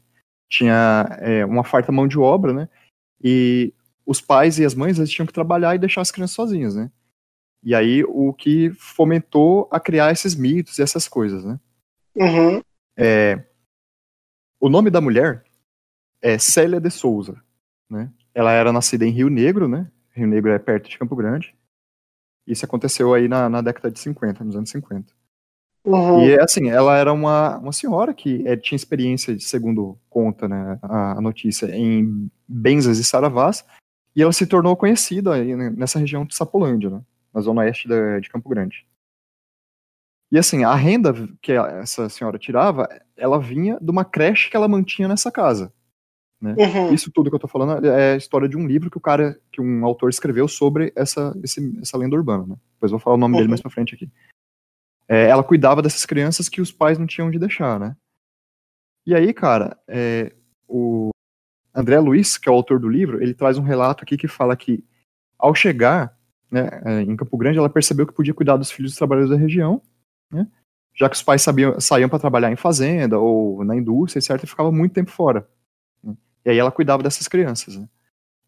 [0.49, 2.69] Tinha é, uma farta mão de obra, né,
[3.21, 3.73] e
[4.06, 6.89] os pais e as mães eles tinham que trabalhar e deixar as crianças sozinhas, né.
[7.63, 11.60] E aí o que fomentou a criar esses mitos e essas coisas, né.
[12.15, 12.62] Uhum.
[12.97, 13.43] É,
[14.60, 15.43] o nome da mulher
[16.21, 17.43] é Célia de Souza,
[17.89, 18.10] né?
[18.34, 19.91] Ela era nascida em Rio Negro, né?
[20.13, 21.56] Rio Negro é perto de Campo Grande.
[22.45, 25.13] Isso aconteceu aí na, na década de 50, nos anos 50.
[25.86, 26.26] Uhum.
[26.26, 31.17] E assim, ela era uma, uma senhora que é, tinha experiência, segundo conta né, a,
[31.17, 33.65] a notícia, em benzas e saravás,
[34.15, 37.02] e ela se tornou conhecida aí, nessa região de Sapolândia, né,
[37.34, 38.86] na zona oeste da- de Campo Grande.
[40.32, 44.67] E assim, a renda que essa senhora tirava, ela vinha de uma creche que ela
[44.67, 45.71] mantinha nessa casa.
[46.51, 46.93] Uhum.
[46.93, 49.39] Isso tudo que eu tô falando é a história de um livro que o cara,
[49.51, 52.56] que um autor escreveu sobre essa, esse- essa lenda urbana, né?
[52.73, 53.49] Depois vou falar o nome dele Uhum.
[53.51, 54.10] mais pra frente aqui.
[55.08, 57.95] É, ela cuidava dessas crianças que os pais não tinham onde deixar, né?
[59.06, 60.34] E aí, cara, é,
[60.67, 61.10] o
[61.73, 64.56] André Luiz, que é o autor do livro, ele traz um relato aqui que fala
[64.56, 64.84] que,
[65.38, 66.17] ao chegar
[66.49, 69.41] né, é, em Campo Grande, ela percebeu que podia cuidar dos filhos dos trabalhadores da
[69.41, 69.82] região,
[70.32, 70.47] né?
[70.95, 74.47] Já que os pais sabiam, saíam para trabalhar em fazenda ou na indústria, etc., e
[74.47, 75.49] ficava muito tempo fora.
[76.45, 77.77] E aí ela cuidava dessas crianças.
[77.77, 77.88] né?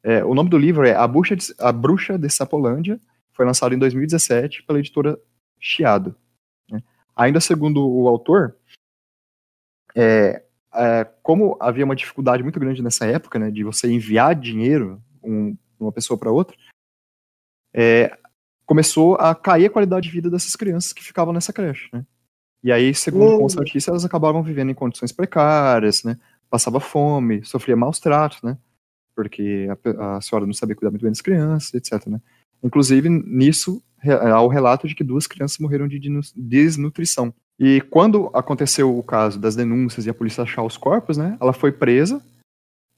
[0.04, 3.00] É, o nome do livro é A Bruxa de, A Bruxa de Sapolândia,
[3.32, 5.20] foi lançado em 2017 pela editora
[5.60, 6.16] Chiado.
[6.70, 6.82] né?
[7.16, 8.56] Ainda segundo o autor,
[9.96, 15.02] é, é, como havia uma dificuldade muito grande nessa época, né, de você enviar dinheiro
[15.24, 16.56] um, de uma pessoa para outra,
[17.74, 18.18] é,
[18.66, 22.06] começou a cair a qualidade de vida dessas crianças que ficavam nessa creche, né?
[22.64, 23.40] E aí, segundo Hum.
[23.40, 26.18] consta a notícia, elas acabavam vivendo em condições precárias, né?
[26.50, 28.58] Passava fome, sofria maus tratos, né?
[29.16, 32.22] Porque a, a senhora não sabia cuidar muito bem das crianças, etc, né?
[32.64, 36.00] Inclusive, nisso, re- há o relato de que duas crianças morreram de
[36.36, 37.34] desnutrição.
[37.60, 41.38] E quando aconteceu o caso das denúncias e a polícia achar os corpos, né?
[41.40, 42.22] Ela foi presa,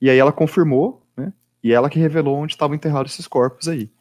[0.01, 1.33] e aí ela confirmou, né?
[1.63, 3.91] E ela que revelou onde estavam enterrados esses corpos aí.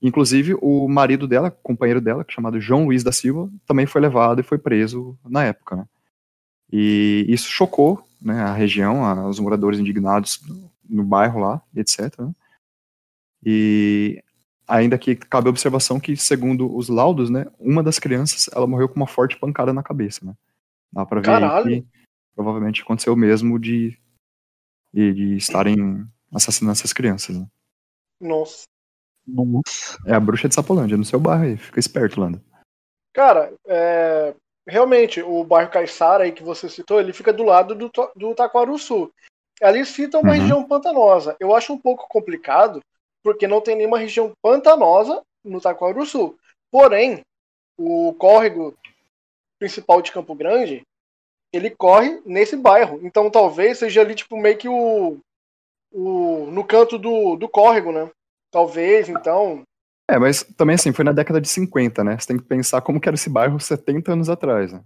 [0.00, 4.44] Inclusive, o marido dela, companheiro dela, chamado João Luiz da Silva, também foi levado e
[4.44, 5.76] foi preso na época.
[5.76, 5.86] Né?
[6.72, 12.18] E isso chocou né, a região, a- os moradores indignados no, no bairro lá, etc.
[12.18, 12.32] né?
[13.44, 14.22] E
[14.66, 18.88] ainda que cabe a observação que, segundo os laudos, né, uma das crianças ela morreu
[18.88, 20.24] com uma forte pancada na cabeça.
[20.24, 20.34] Né?
[20.92, 21.64] Dá pra ver Caralho.
[21.82, 21.86] que
[22.34, 23.96] provavelmente aconteceu o mesmo de,
[24.92, 27.38] de, de estarem assassinando essas crianças.
[27.38, 27.46] Né?
[28.20, 28.64] Nossa.
[29.26, 29.98] Nossa.
[30.06, 31.56] É a bruxa de Sapolândia, no seu bairro aí.
[31.56, 32.42] Fica esperto, Lando.
[33.14, 34.34] Cara, é,
[34.68, 39.10] realmente, o bairro Caiçara aí que você citou, ele fica do lado do, do Taquaruçu.
[39.62, 40.38] Ali cita uma Uhum.
[40.38, 41.36] região pantanosa.
[41.40, 42.80] Eu acho um pouco complicado,
[43.22, 46.38] porque não tem nenhuma região pantanosa no Taquaruçu.
[46.70, 47.22] Porém,
[47.76, 48.76] o córrego
[49.58, 50.82] principal de Campo Grande,
[51.52, 53.00] ele corre nesse bairro.
[53.02, 55.18] Então talvez seja ali, tipo, meio que o.
[55.92, 58.10] o no canto do, do córrego, né?
[58.50, 59.62] Talvez, então.
[60.10, 62.16] É, mas também assim, foi na década de 50, né?
[62.18, 64.80] Você tem que pensar como que era esse bairro 70 anos atrás, né?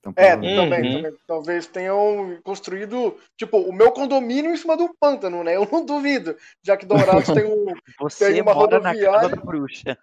[0.00, 1.02] Então, É, provavelmente- também, Uhum.
[1.02, 1.18] também.
[1.26, 5.56] Talvez tenham construído, tipo, o meu condomínio em cima de um pântano, né?
[5.56, 6.36] Eu não duvido.
[6.62, 7.66] Já que Dourados tem um.
[8.00, 9.28] Você Tem uma mora na casa rodoviária.
[9.36, 9.98] da bruxa.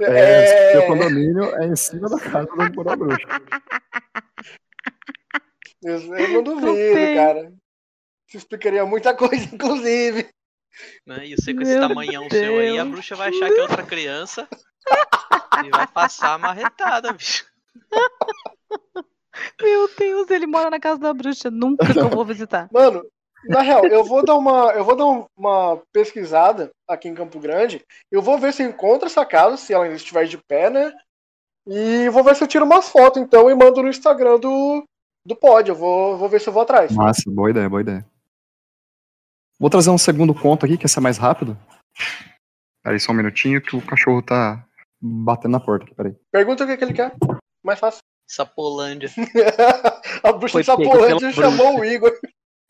[0.00, 3.28] É, É, seu condomínio é em cima da casa do Porã Bruxa.
[5.82, 7.52] eu, não duvido, cara.
[8.26, 10.28] Isso explicaria muita coisa, inclusive.
[11.06, 11.26] Né?
[11.26, 12.88] E você com esse tamanhão seu aí, a Deus.
[12.94, 14.48] bruxa vai achar que é outra criança
[15.64, 17.44] e vai passar a marretada, bicho.
[19.60, 21.50] Meu Deus, ele mora na casa da bruxa.
[21.50, 22.68] Nunca que eu vou visitar.
[22.72, 23.04] Mano,
[23.48, 27.38] na real, eu vou dar uma, eu vou dar um- uma pesquisada aqui em Campo
[27.38, 27.82] Grande.
[28.10, 30.92] Eu vou ver se eu encontro essa casa, se ela ainda estiver de pé, né?
[31.66, 34.84] E vou ver se eu tiro umas fotos, então, e mando no Instagram do,
[35.26, 35.68] do pod.
[35.68, 36.92] Eu vou, vou ver se eu vou atrás.
[36.92, 38.06] Massa, boa ideia, boa ideia.
[39.64, 41.56] Vou trazer um segundo conto aqui, que esse é mais rápido.
[42.82, 44.62] Peraí, só um minutinho que o cachorro tá
[45.00, 46.14] batendo na porta aqui, peraí.
[46.30, 47.14] Pergunta o que, que ele quer.
[47.64, 48.02] Mais fácil.
[48.28, 49.08] Sapolândia.
[50.22, 52.12] A bruxa Foi de Sapolândia chamou o Igor.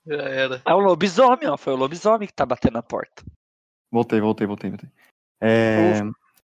[0.07, 0.63] Já era.
[0.65, 1.57] É o lobisomem, ó.
[1.57, 3.25] Foi o lobisomem que tá batendo na porta.
[3.91, 4.89] Voltei, voltei, voltei, voltei.
[5.41, 6.01] É,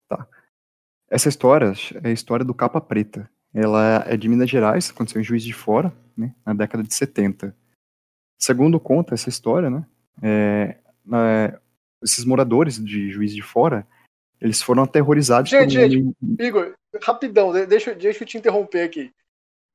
[0.06, 0.28] tá.
[1.08, 1.72] Essa história
[2.04, 3.26] é a história do Capa Preta.
[3.54, 7.56] Ela é de Minas Gerais, aconteceu em Juiz de Fora, né, na década de 70.
[8.38, 9.86] Segundo conta essa história, né,
[10.22, 11.58] é, na-
[12.02, 13.86] esses moradores de Juiz de Fora,
[14.40, 18.36] eles foram aterrorizados Gente, por um gente, Igor, rapidão, de- deixa, eu- deixa eu te
[18.38, 19.10] interromper aqui.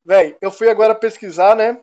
[0.05, 1.79] Véi, eu fui agora pesquisar, né?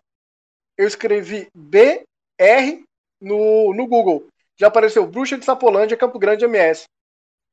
[0.76, 2.84] Eu escrevi BR
[3.20, 4.26] no, no Google.
[4.56, 6.84] Já apareceu Bruxa de Sapolândia, Campo Grande MS.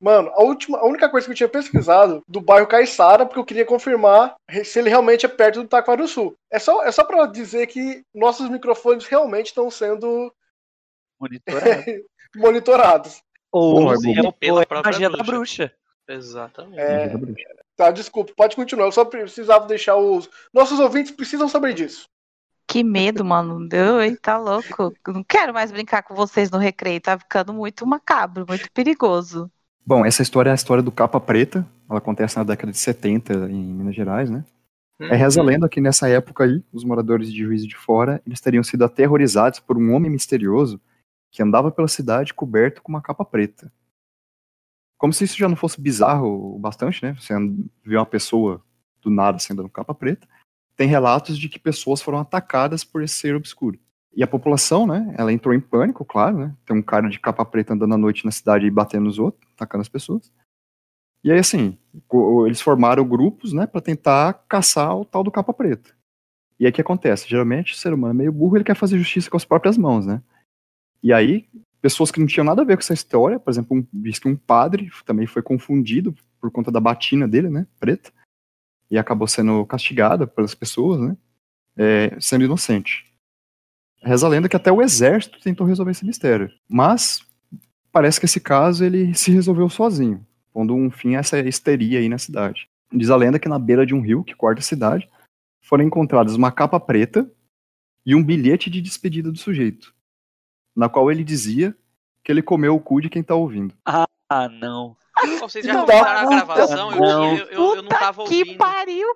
[0.01, 3.45] Mano, a, última, a única coisa que eu tinha pesquisado do bairro Caiçara, porque eu
[3.45, 6.35] queria confirmar se ele realmente é perto do Taquarussu.
[6.51, 10.31] É só, é só pra dizer que nossos microfones realmente estão sendo
[11.25, 11.83] Monitorado.
[12.35, 13.21] monitorados.
[13.51, 15.31] Ou Porra, é, pela é a própria magia da bruxa.
[15.65, 15.71] bruxa.
[16.07, 16.79] Exatamente.
[16.79, 17.43] É, Magia da bruxa.
[17.75, 18.85] tá, desculpa, pode continuar.
[18.85, 20.29] Eu só precisava deixar os.
[20.53, 22.05] Nossos ouvintes precisam saber disso.
[22.67, 23.67] Que medo, mano.
[23.67, 24.17] Deu, hein?
[24.21, 24.93] Tá louco.
[25.07, 26.99] Não quero mais brincar com vocês no recreio.
[26.99, 29.49] Tá ficando muito macabro, muito perigoso.
[29.85, 31.65] Bom, essa história é a história do Capa Preta.
[31.89, 34.43] Ela acontece na década de 70 em Minas Gerais, né?
[34.99, 35.05] Hum.
[35.05, 38.63] É reza lenda que nessa época aí, os moradores de Juiz de Fora, eles teriam
[38.63, 40.81] sido aterrorizados por um homem misterioso
[41.35, 43.69] que andava pela cidade coberto com uma capa preta.
[44.97, 47.13] Como se isso já não fosse bizarro o bastante, né?
[47.19, 47.33] Você
[47.83, 48.63] vê uma pessoa
[49.01, 50.25] do nada andando com capa preta.
[50.77, 53.77] Tem relatos de que pessoas foram atacadas por esse ser obscuro.
[54.15, 55.13] E a população, né?
[55.17, 56.55] Ela entrou em pânico, claro, né?
[56.65, 59.51] Tem um cara de capa preta andando à noite na cidade e batendo nos outros,
[59.55, 60.31] atacando as pessoas.
[61.21, 61.77] E aí, assim,
[62.45, 65.89] eles formaram grupos, né, para tentar caçar o tal do capa preta.
[66.57, 67.27] E aí o que acontece?
[67.27, 70.05] Geralmente o ser humano é meio burro, ele quer fazer justiça com as próprias mãos,
[70.05, 70.21] né?
[71.05, 71.47] E aí,
[71.83, 74.27] pessoas que não tinham nada a ver com essa história, por exemplo, um, diz que
[74.27, 78.11] um padre também foi confundido por conta da batina dele, né, preta,
[78.89, 81.15] e acabou sendo castigado pelas pessoas, né,
[81.77, 83.05] é, sendo inocente.
[84.01, 87.23] Reza a lenda que até o exército tentou resolver esse mistério, mas
[87.91, 92.09] parece que esse caso ele se resolveu sozinho, pondo um fim a essa histeria aí
[92.09, 92.67] na cidade.
[92.91, 95.07] Diz a lenda que na beira de um rio que corta a cidade,
[95.61, 97.31] foram encontradas uma capa preta
[98.03, 99.94] e um bilhete de despedida do sujeito,
[100.75, 101.75] na qual ele dizia
[102.23, 103.73] que ele comeu o cu de quem tá ouvindo.
[103.85, 104.97] Ah, não.
[105.39, 106.91] Vocês já Não, começaram a gravação?
[106.91, 107.37] Eu, não.
[107.37, 108.57] eu, eu, eu não tava que ouvindo.
[108.57, 109.07] pariu!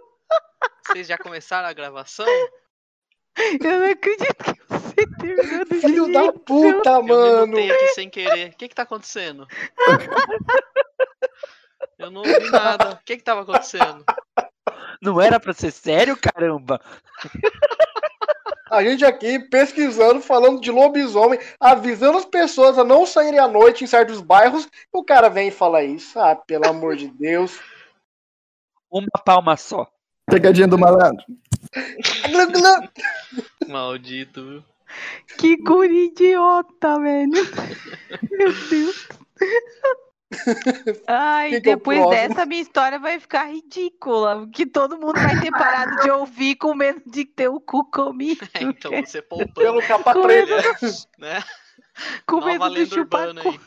[0.88, 2.26] Vocês já começaram a gravação?
[3.62, 7.48] Eu não acredito que você terminou desse Filho da puta, Eu mano!
[7.48, 8.50] mutei aqui sem querer.
[8.52, 9.48] O que que tá acontecendo?
[11.98, 12.92] Eu não ouvi nada.
[12.92, 14.04] O que que tava acontecendo?
[15.02, 16.80] Não era pra ser sério, caramba?
[18.70, 23.84] A gente aqui pesquisando, falando de lobisomem, avisando as pessoas a não saírem à noite
[23.84, 24.68] em certos bairros.
[24.94, 26.20] O cara vem e fala isso.
[26.20, 27.60] Ah, pelo amor de Deus.
[28.92, 29.88] Uma palma só.
[30.30, 31.24] Pegadinha do malandro.
[33.68, 34.64] Maldito, viu?
[35.38, 37.32] Que guri idiota, velho.
[38.32, 39.08] Meu Deus.
[41.08, 42.28] Ai, depois próximo?
[42.30, 44.48] dessa minha história vai ficar ridícula.
[44.54, 48.40] Que todo mundo vai ter parado de ouvir com medo de ter o cu comido.
[48.54, 50.62] É, então você poupando, Pelo capa Com preta.
[51.18, 51.44] né?
[52.26, 53.50] Com Nova medo de lenda chupar urbana cu.
[53.50, 53.60] aí.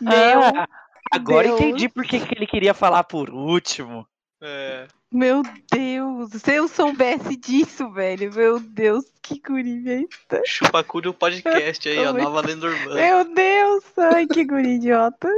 [0.00, 0.68] Meu, Ah,
[1.12, 1.60] agora Deus.
[1.60, 4.06] entendi por que que ele queria falar por último.
[4.42, 6.30] É, meu Deus.
[6.32, 8.32] Se eu soubesse disso, velho.
[8.32, 10.08] Meu Deus, que guri, velho.
[10.46, 12.12] chupa cu do podcast aí, ó.
[12.12, 12.22] Oi.
[12.22, 12.94] Nova lenda urbana.
[12.94, 15.28] Meu Deus, ai que guri idiota.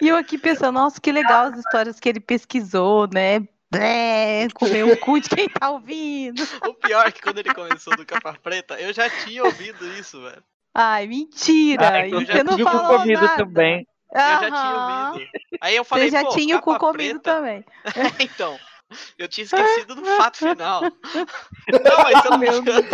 [0.00, 3.40] E eu aqui pensando, nossa, que legal as histórias que ele pesquisou, né?
[3.70, 6.42] Blé, comeu o cu de quem tá ouvindo.
[6.66, 10.22] O pior é que quando ele começou do Capa Preta, eu já tinha ouvido isso,
[10.22, 10.42] velho.
[10.74, 11.88] Ai, mentira.
[11.90, 13.36] Ah, e então já você não cu falou comido nada.
[13.36, 13.86] também.
[14.12, 15.30] Eu já tinha ouvido.
[15.60, 17.64] Aí eu falei, Você já pô, tinha o cu comido também.
[18.20, 18.58] então,
[19.18, 20.82] eu tinha esquecido do fato final.
[21.68, 22.86] Não, mas eu, Meu Deus.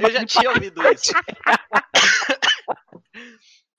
[0.00, 1.12] Eu já tinha ouvido isso.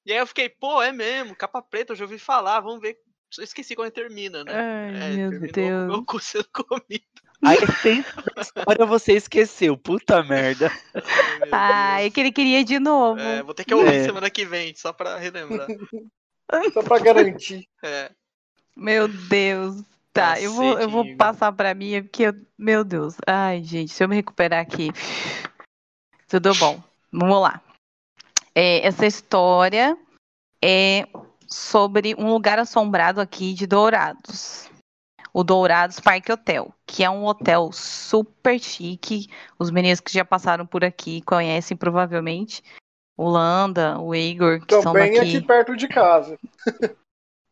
[0.06, 2.98] E aí eu fiquei, pô, é mesmo, capa preta, eu já ouvi falar, vamos ver.
[3.38, 4.54] Eu esqueci quando termina, né?
[4.56, 5.86] Ai, É, meu Deus.
[5.88, 7.04] Meu cu sendo comido.
[7.44, 9.78] A essência da história você esqueceu.
[9.78, 10.72] Puta merda.
[10.96, 13.20] Ai, Ai, é que ele queria de novo.
[13.20, 14.04] É, vou ter que ouvir É.
[14.06, 15.68] semana que vem, só pra relembrar.
[16.74, 17.68] Só pra garantir.
[17.84, 18.12] É,
[18.76, 19.84] Meu Deus.
[20.14, 23.16] Tá, eu vou, eu vou Cacete, passar pra mim, porque, eu- meu Deus.
[23.28, 24.90] Ai, gente, se eu me recuperar aqui.
[26.28, 26.82] Tudo bom.
[27.12, 27.62] Vamos lá.
[28.56, 29.96] É, essa história
[30.64, 31.08] é
[31.48, 34.68] sobre um lugar assombrado aqui de Dourados.
[35.32, 39.30] O Dourados Parque Hotel, que é um hotel super chique.
[39.60, 42.64] Os meninos que já passaram por aqui conhecem provavelmente.
[43.18, 45.38] O Landa, o Igor, que são Também daqui.
[45.38, 46.38] aqui perto de casa.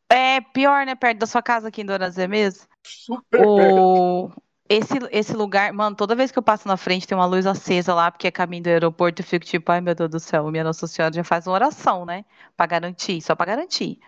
[0.08, 0.94] É pior, né?
[0.94, 2.68] Perto da sua casa aqui em Dourados é mesmo?
[2.86, 3.82] Super perto.
[3.82, 4.32] O...
[4.68, 7.94] Esse, esse lugar, mano, toda vez que eu passo na frente tem uma luz acesa
[7.94, 10.64] lá, porque é caminho do aeroporto, eu fico tipo, ai meu Deus do céu, minha
[10.64, 12.26] Nossa Senhora já faz uma oração, né?
[12.58, 14.00] Pra garantir, só pra garantir.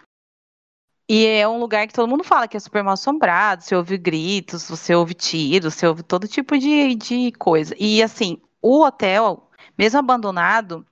[1.10, 3.98] E é um lugar que todo mundo fala que é super mal assombrado, você ouve
[3.98, 7.76] gritos, você ouve tiros, você ouve todo tipo de, de coisa.
[7.80, 10.86] E assim, o hotel, mesmo abandonado,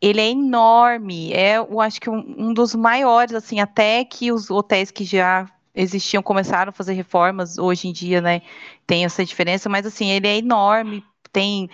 [0.00, 4.50] ele é enorme, é, eu acho que um, um dos maiores, assim, até que os
[4.50, 8.42] hotéis que já existiam começaram a fazer reformas hoje em dia, né?
[8.86, 11.68] Tem essa diferença, mas assim, ele é enorme, tem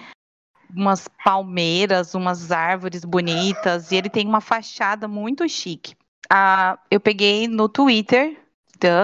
[0.74, 5.94] umas palmeiras, umas árvores bonitas, e ele tem uma fachada muito chique.
[6.28, 8.36] a, eu peguei no Twitter,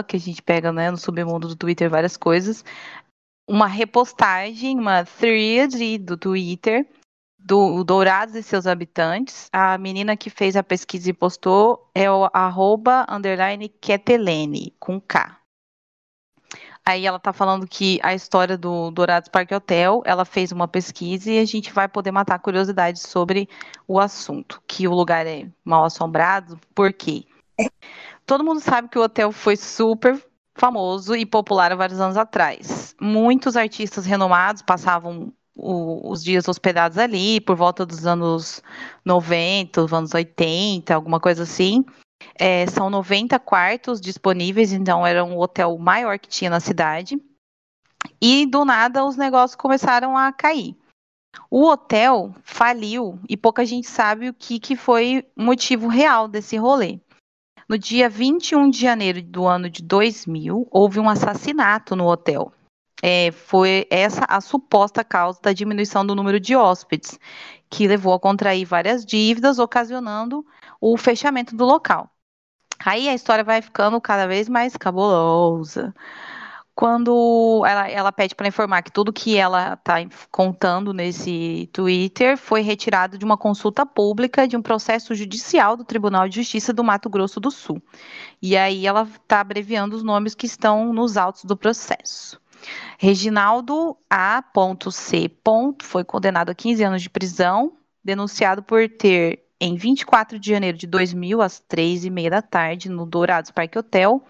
[0.07, 2.65] que a gente pega né, no submundo do Twitter várias coisas,
[3.49, 6.87] uma repostagem, uma thread do Twitter
[7.45, 9.49] do Dourados e seus habitantes.
[9.53, 15.39] A menina que fez a pesquisa e postou é o arroba underline Ketelene, com K.
[16.85, 21.31] Aí ela tá falando que a história do Dourados Parque Hotel, ela fez uma pesquisa
[21.31, 23.49] e a gente vai poder matar curiosidades sobre
[23.87, 27.25] o assunto, que o lugar é mal assombrado, por quê?
[28.27, 30.21] Todo mundo sabe que o hotel foi super
[30.55, 32.97] famoso e popular há vários anos atrás.
[33.01, 38.63] Muitos artistas renomados passavam o, os dias hospedados ali, por volta dos anos
[39.05, 41.85] 90, anos 80, alguma coisa assim.
[42.39, 47.21] É, são 90 quartos disponíveis, então era um hotel maior que tinha na cidade.
[48.21, 50.77] E do nada os negócios começaram a cair.
[51.51, 56.57] O hotel faliu e pouca gente sabe o que, que foi o motivo real desse
[56.57, 57.01] rolê.
[57.69, 62.53] No dia 21 de janeiro do ano de 2000, houve um assassinato no hotel.
[63.03, 67.19] É, foi essa a suposta causa da diminuição do número de hóspedes,
[67.69, 70.47] que levou a contrair várias dívidas, ocasionando
[70.81, 72.09] o fechamento do local.
[72.85, 75.95] Aí a história vai ficando cada vez mais cabulosa.
[76.75, 79.97] Quando ela, ela pede para informar que tudo que ela está
[80.31, 86.29] contando nesse Twitter foi retirado de uma consulta pública de um processo judicial do Tribunal
[86.29, 87.81] de Justiça do Mato Grosso do Sul.
[88.41, 92.42] E aí ela está abreviando os nomes que estão nos autos do processo.
[92.99, 95.31] Reginaldo A.C.
[95.83, 100.87] foi condenado a 15 anos de prisão, denunciado por ter em 24 de janeiro de
[100.87, 104.25] 2000, às três e meia da tarde, no Dourados Parque Hotel,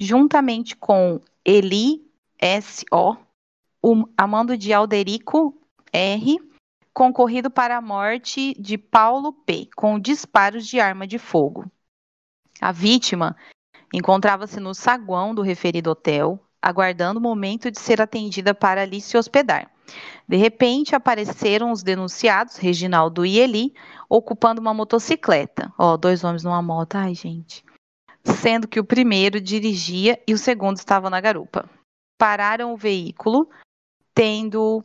[0.00, 2.04] juntamente com Eli
[2.38, 3.16] S.O.,
[3.80, 5.56] o Amando de Alderico
[5.92, 6.38] R.,
[6.92, 11.70] concorrido para a morte de Paulo P., com disparos de arma de fogo.
[12.60, 13.36] A vítima
[13.92, 19.18] encontrava-se no saguão do referido hotel, aguardando o momento de ser atendida para ali se
[19.18, 19.68] hospedar.
[20.28, 23.74] De repente, apareceram os denunciados, Reginaldo e Eli,
[24.08, 25.72] ocupando uma motocicleta.
[25.76, 26.94] Ó, dois homens numa moto.
[26.94, 27.64] Ai, gente.
[28.24, 31.68] Sendo que o primeiro dirigia e o segundo estava na garupa.
[32.16, 33.50] Pararam o veículo,
[34.14, 34.84] tendo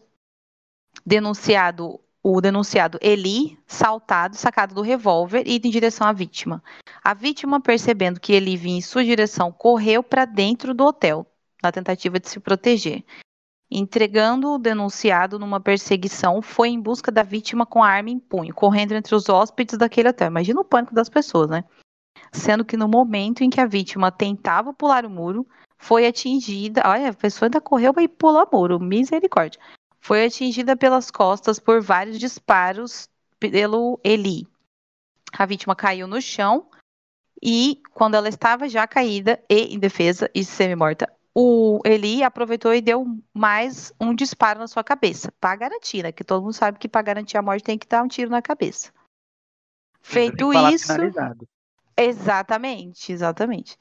[1.05, 6.61] denunciado o denunciado Eli saltado, sacado do revólver e ido em direção à vítima.
[7.01, 11.25] A vítima, percebendo que Eli vinha em sua direção, correu para dentro do hotel,
[11.61, 13.03] na tentativa de se proteger
[13.69, 18.53] entregando o denunciado numa perseguição, foi em busca da vítima com a arma em punho,
[18.53, 20.27] correndo entre os hóspedes daquele hotel.
[20.27, 21.63] Imagina o pânico das pessoas, né?
[22.31, 25.47] Sendo que no momento em que a vítima tentava pular o muro,
[25.77, 26.81] foi atingida.
[26.85, 29.59] Olha, a pessoa ainda correu e pulou o muro, misericórdia.
[29.99, 34.47] Foi atingida pelas costas por vários disparos pelo Eli.
[35.37, 36.69] A vítima caiu no chão
[37.41, 43.05] e, quando ela estava já caída e indefesa e semi-morta, o Eli aproveitou e deu
[43.31, 46.11] mais um disparo na sua cabeça, para garantir, né?
[46.11, 48.41] Que todo mundo sabe que para garantir a morte tem que dar um tiro na
[48.41, 48.91] cabeça.
[50.01, 50.93] Feito isso.
[51.95, 53.77] Exatamente, exatamente.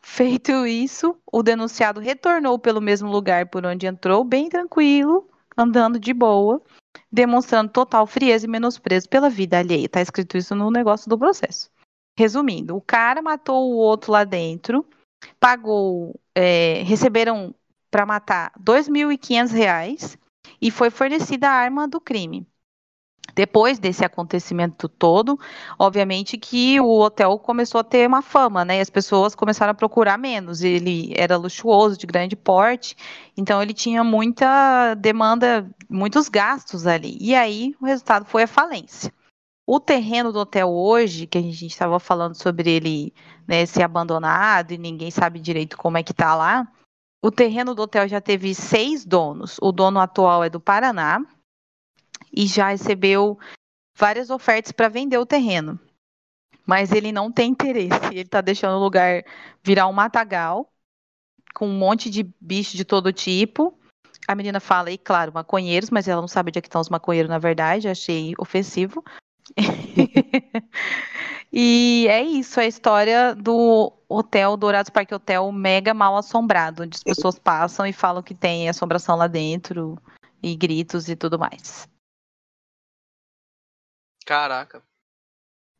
[0.00, 5.28] Feito isso, o denunciado retornou pelo mesmo lugar por onde entrou, bem tranquilo,
[5.58, 6.62] andando de boa,
[7.10, 9.88] demonstrando total frieza e menosprezo pela vida alheia.
[9.88, 11.68] Tá escrito isso no negócio do processo.
[12.16, 14.86] Resumindo, o cara matou o outro lá dentro,
[15.40, 17.54] pagou, é, receberam
[17.90, 20.18] para matar R$ 2.500
[20.60, 22.46] e foi fornecida a arma do crime.
[23.34, 25.38] Depois desse acontecimento todo,
[25.78, 28.78] obviamente que o hotel começou a ter uma fama, né?
[28.78, 30.62] E as pessoas começaram a procurar menos.
[30.62, 32.94] Ele era luxuoso, de grande porte,
[33.36, 37.16] então ele tinha muita demanda, muitos gastos ali.
[37.20, 39.12] E aí o resultado foi a falência.
[39.74, 43.14] O terreno do hotel hoje, que a gente estava falando sobre ele
[43.48, 46.70] né, ser abandonado e ninguém sabe direito como é que tá lá.
[47.24, 49.56] O terreno do hotel já teve seis donos.
[49.62, 51.24] O dono atual é do Paraná
[52.30, 53.38] e já recebeu
[53.96, 55.80] várias ofertas para vender o terreno.
[56.66, 58.08] Mas ele não tem interesse.
[58.10, 59.24] Ele está deixando o lugar
[59.64, 60.70] virar um matagal
[61.54, 63.72] com um monte de bicho de todo tipo.
[64.28, 66.90] A menina fala, e claro, maconheiros, mas ela não sabe onde é que estão os
[66.90, 69.02] maconheiros, na verdade, achei ofensivo.
[71.52, 77.02] e é isso, a história do hotel Dourados Parque Hotel mega mal assombrado, onde as
[77.02, 79.98] pessoas passam e falam que tem assombração lá dentro
[80.42, 81.88] e gritos e tudo mais.
[84.24, 84.82] Caraca.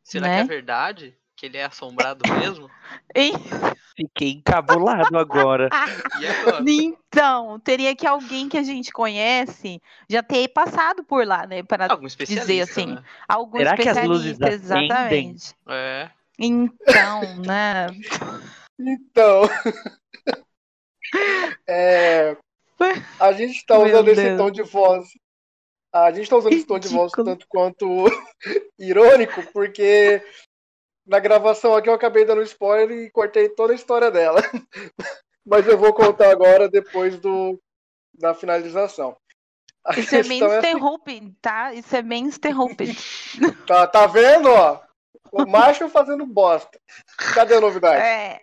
[0.03, 0.35] Será né?
[0.37, 1.17] que é verdade?
[1.43, 2.71] Que ele é assombrado mesmo?
[3.97, 5.67] Fiquei encabulado agora.
[6.39, 6.63] agora.
[6.65, 11.61] Então, teria que alguém que a gente conhece já ter passado por lá, né?
[11.61, 12.93] Para dizer assim.
[12.93, 13.03] Né?
[13.27, 15.53] Algum Será especialista, que as luzes exatamente.
[15.67, 16.09] É.
[16.39, 17.87] Então, né?
[18.79, 19.41] Então.
[21.67, 22.37] é,
[23.19, 24.37] a gente está Meu usando esse Deus.
[24.37, 25.09] tom de voz.
[25.91, 27.25] A gente está usando esse tom de voz Ridículo.
[27.25, 28.05] tanto quanto
[28.79, 30.23] irônico, porque
[31.05, 34.41] na gravação aqui eu acabei dando spoiler e cortei toda a história dela.
[35.45, 37.59] Mas eu vou contar agora depois do,
[38.13, 39.17] da finalização.
[39.85, 41.73] A Isso é questão é assim, interrupting, tá?
[41.73, 42.95] Isso é bem interrupting.
[43.67, 44.81] tá, tá vendo, ó?
[45.31, 46.79] O macho fazendo bosta.
[47.33, 48.01] Cadê a novidade?
[48.01, 48.41] É.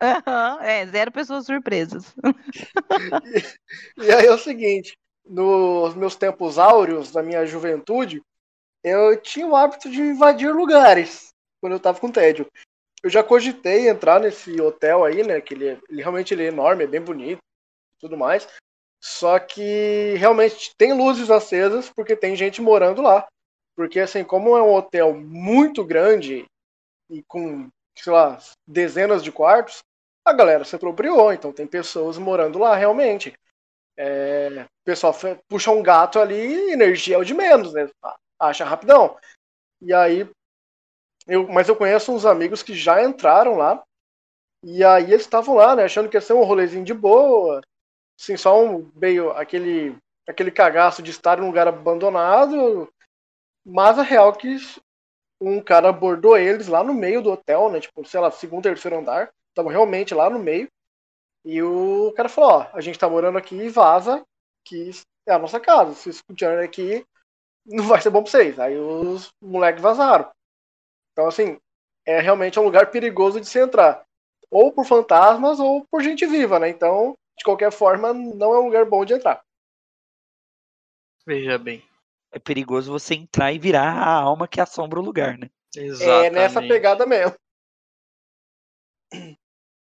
[0.00, 2.14] Aham, é, zero pessoas surpresas.
[3.98, 8.22] E aí é o seguinte, nos meus tempos áureos, da minha juventude,
[8.82, 11.27] eu tinha o hábito de invadir lugares
[11.60, 12.46] quando eu tava com tédio.
[13.02, 15.40] Eu já cogitei entrar nesse hotel aí, né?
[15.40, 17.40] Que ele, é- ele realmente ele é enorme, é bem bonito,
[18.00, 18.48] tudo mais.
[19.02, 23.26] Só que realmente tem luzes acesas porque tem gente morando lá.
[23.76, 26.44] Porque assim, como é um hotel muito grande
[27.08, 29.78] e com, sei lá, dezenas de quartos,
[30.24, 31.32] a galera se apropriou.
[31.32, 33.32] Então tem pessoas morando lá realmente.
[33.96, 35.14] É, o pessoal
[35.48, 37.88] puxa um gato ali, energia é o de menos, né?
[38.38, 39.16] Acha rapidão.
[39.80, 40.28] E aí,
[41.28, 43.82] eu, mas eu conheço uns amigos que já entraram lá,
[44.64, 45.84] e aí eles estavam lá, né?
[45.84, 47.60] Achando que ia ser um rolezinho de boa,
[48.18, 49.96] assim, só um meio aquele,
[50.28, 52.88] aquele cagaço de estar em um lugar abandonado,
[53.64, 54.56] mas a real é que
[55.40, 57.80] um cara abordou eles lá no meio do hotel, né?
[57.80, 60.68] Tipo, sei lá, segundo, terceiro andar, estavam realmente lá no meio.
[61.44, 64.24] E o cara falou, ó, a gente tá morando aqui e vaza,
[64.64, 64.90] que
[65.26, 65.94] é a nossa casa.
[65.94, 67.04] Se vocês continuarem aqui,
[67.64, 68.58] não vai ser bom pra vocês.
[68.58, 70.28] Aí os moleques vazaram.
[71.18, 71.58] Então, assim,
[72.06, 74.06] é realmente um lugar perigoso de se entrar.
[74.52, 76.68] Ou por fantasmas ou por gente viva, né?
[76.68, 79.42] Então, de qualquer forma, não é um lugar bom de entrar.
[81.26, 81.82] Veja bem.
[82.30, 85.50] É perigoso você entrar e virar a alma que assombra o lugar, né?
[85.74, 86.26] Exatamente.
[86.26, 87.34] É nessa pegada mesmo.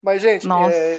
[0.01, 0.97] Mas, gente, é,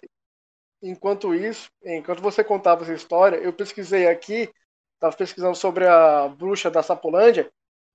[0.81, 4.49] enquanto isso, enquanto você contava essa história, eu pesquisei aqui,
[4.95, 7.51] estava pesquisando sobre a bruxa da Sapolândia,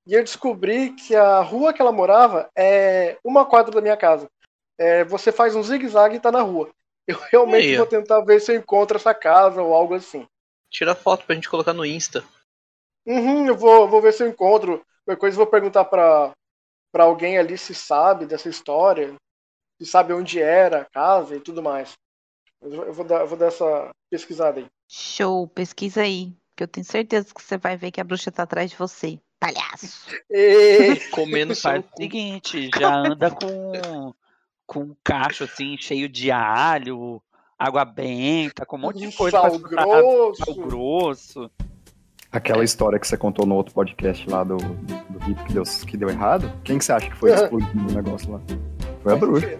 [0.05, 4.29] e eu descobri que a rua que ela morava é uma quadra da minha casa.
[4.77, 6.69] É, você faz um zigue-zague e tá na rua.
[7.07, 10.25] Eu realmente Aí, vou tentar ver se eu encontro essa casa ou algo assim.
[10.69, 12.23] Tira foto pra gente colocar no Insta.
[13.05, 14.81] Uhum, eu vou, vou ver se eu encontro.
[15.05, 16.33] Qualquer coisa eu vou perguntar pra,
[16.91, 19.15] pra alguém ali se sabe dessa história,
[19.81, 21.93] se sabe onde era a casa e tudo mais.
[22.61, 24.67] Eu vou- eu vou dar, eu vou dar essa pesquisada aí.
[24.87, 26.33] Show, pesquisa aí.
[26.55, 29.19] Que eu tenho certeza que você vai ver que a bruxa tá atrás de você.
[29.43, 30.15] Palhaço.
[30.31, 30.95] E...
[31.11, 34.13] Comendo o seguinte, já anda com,
[34.65, 37.21] com um cacho assim, cheio de alho,
[37.59, 40.45] água benta, com um monte de coisa Sal grosso.
[40.45, 41.51] sal grosso.
[42.31, 45.97] Aquela história que você contou no outro podcast lá do, do Rito que deu, que
[45.97, 48.41] deu errado, quem que você acha que foi explodindo o negócio lá?
[49.03, 49.59] Foi a bruxa.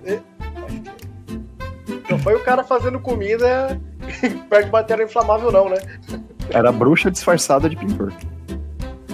[2.09, 3.79] Não foi o cara fazendo comida
[4.49, 5.77] perto de matéria inflamável, não, né?
[6.49, 8.13] Era a bruxa disfarçada de pintor.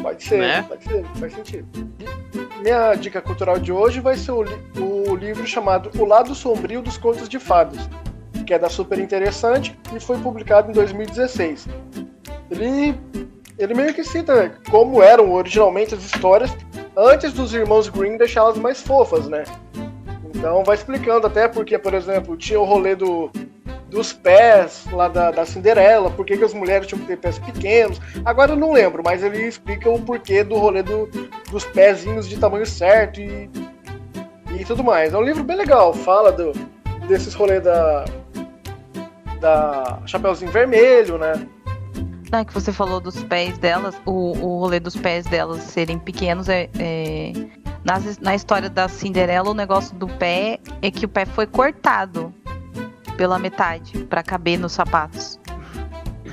[0.02, 0.62] Pode ser, Né?
[0.68, 1.68] pode ser, faz sentido.
[2.62, 6.82] Minha dica cultural de hoje vai ser o, li- o livro chamado O Lado Sombrio
[6.82, 7.90] dos Contos de Fadas,
[8.46, 11.68] que é da Super Interessante e foi publicado em 2016.
[12.52, 12.96] Ele,
[13.58, 16.52] ele meio que cita como eram originalmente as histórias
[16.98, 19.44] antes dos irmãos Green deixá-las mais fofas, né?
[20.36, 23.30] Então vai explicando até porque, por exemplo, tinha o rolê do,
[23.90, 28.00] dos pés lá da, da Cinderela, por que, as mulheres tinham que ter pés pequenos.
[28.24, 31.10] Agora eu não lembro, mas ele explica o porquê do rolê do,
[31.52, 33.50] dos pezinhos de tamanho certo e,
[34.60, 35.14] e tudo mais.
[35.14, 36.54] É um livro bem legal, fala do,
[37.08, 38.06] desses rolês da,
[39.40, 41.34] da Chapeuzinho Vermelho, né?
[42.32, 46.48] Ah, que você falou dos pés delas, o, o rolê dos pés delas serem pequenos
[46.48, 46.70] é.
[46.80, 47.34] é-
[48.22, 52.32] na história da Cinderela, o negócio do pé é que o pé foi cortado
[53.20, 55.38] pela metade pra caber nos sapatos.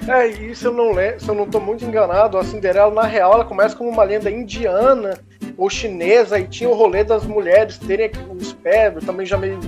[0.07, 3.03] É, e se eu não le- se eu não tô muito enganado, a Cinderela, na
[3.03, 5.19] real, ela começa como uma lenda indiana
[5.59, 9.59] ou chinesa, e tinha o rolê das mulheres terem os pés também já meio,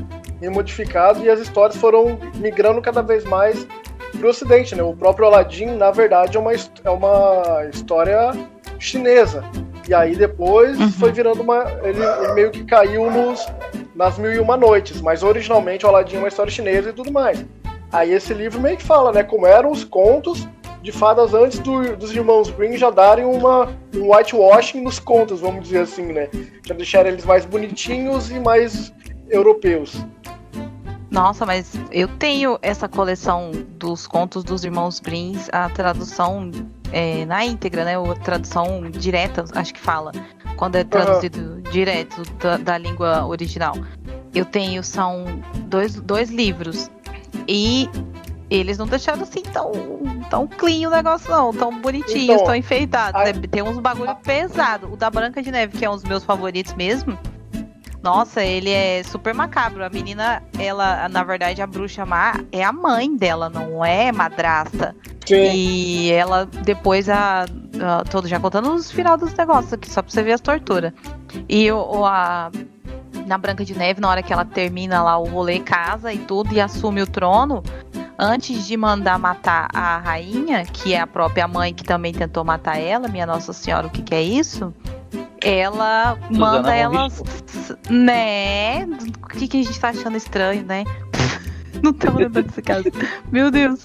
[0.40, 3.66] meio modificado, e as histórias foram migrando cada vez mais
[4.20, 4.82] pro ocidente, né?
[4.84, 8.30] O próprio Aladdin, na verdade, é uma, é uma história
[8.78, 9.42] chinesa.
[9.88, 10.88] E aí depois Uhum.
[10.92, 11.64] foi virando uma.
[11.82, 13.44] Ele, ele meio que caiu nos,
[13.98, 17.10] nas Mil e Uma Noites, mas originalmente o Aladdin é uma história chinesa e tudo
[17.10, 17.44] mais.
[17.92, 20.46] Aí esse livro meio que fala, né, como eram os contos
[20.80, 25.64] de fadas antes do- dos irmãos Green já darem uma, um whitewashing nos contos, vamos
[25.64, 26.28] dizer assim, né?
[26.64, 28.92] Já deixarem eles mais bonitinhos e mais
[29.28, 29.96] europeus.
[31.10, 36.50] Nossa, mas eu tenho essa coleção dos contos dos irmãos Grimm, a tradução
[36.92, 37.98] é, na íntegra, né?
[37.98, 40.12] Ou a tradução direta, acho que fala.
[40.56, 43.74] Quando é traduzido direto da, da língua original.
[44.34, 45.24] Eu tenho, são
[45.66, 46.90] dois, dois livros.
[47.46, 47.88] E
[48.50, 49.72] eles não deixaram assim tão,
[50.28, 51.52] tão clean o negócio, não.
[51.54, 53.18] Tão bonitinhos, Então, tão enfeitados.
[53.20, 54.92] a- É, Tem uns bagulho pesado.
[54.92, 57.18] O da Branca de Neve, que é um dos meus favoritos mesmo.
[58.02, 59.84] Nossa, ele é super macabro.
[59.84, 64.94] A menina, ela, na verdade, a bruxa má é a mãe dela, não é madrasta.
[65.26, 65.50] Sim.
[65.52, 70.10] E ela depois a, a- todo já contando os final dos negócios aqui, só pra
[70.12, 70.92] você ver as torturas.
[71.48, 72.50] E o, a
[73.26, 76.54] na Branca de Neve, na hora que ela termina lá o rolê, casa e tudo
[76.54, 77.62] e assume o trono,
[78.18, 82.78] antes de mandar matar a rainha, que é a própria mãe que também tentou matar
[82.80, 84.72] ela, minha Nossa Senhora, o que que é isso?
[85.42, 87.08] Ela manda ela,
[87.88, 88.84] né?
[89.22, 90.84] O que que a gente tá achando estranho, né?
[91.82, 92.86] Não tô lembrando desse caso.
[93.30, 93.84] Meu Deus.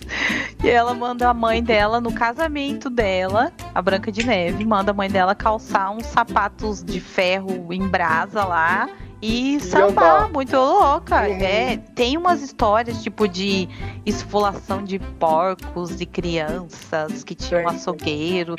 [0.64, 4.93] E ela manda a mãe dela no casamento dela, a Branca de Neve, manda a
[4.93, 8.89] mãe dela calçar uns sapatos de ferro em brasa lá
[9.26, 11.21] e sambar, muito louca.
[11.21, 11.41] Uhum.
[11.41, 13.69] É, tem umas histórias tipo de
[14.05, 18.55] esfolação de porcos e crianças que tinham um açougueiro.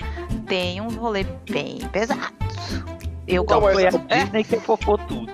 [0.47, 2.21] Tem um rolê bem pesado.
[3.29, 3.75] Eu Então, gosto.
[3.83, 5.33] mas- Foi a Disney que fofou tudo.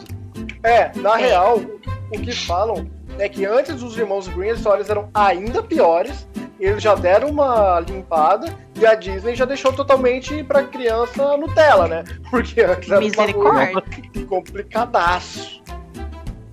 [0.65, 1.27] É, na É.
[1.29, 6.27] real, o que falam é que antes dos irmãos Green as histórias eram ainda piores.
[6.61, 12.05] Eles já deram uma limpada e a Disney já deixou totalmente pra criança Nutella, né?
[12.31, 15.63] Porque antes era um complicadaço.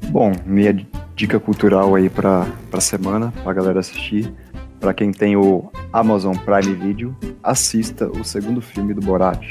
[0.10, 0.74] Bom, minha
[1.14, 4.34] dica cultural aí pra, pra semana, pra galera assistir.
[4.80, 9.44] Pra quem tem o Amazon Prime Video, assista o segundo filme do Borat.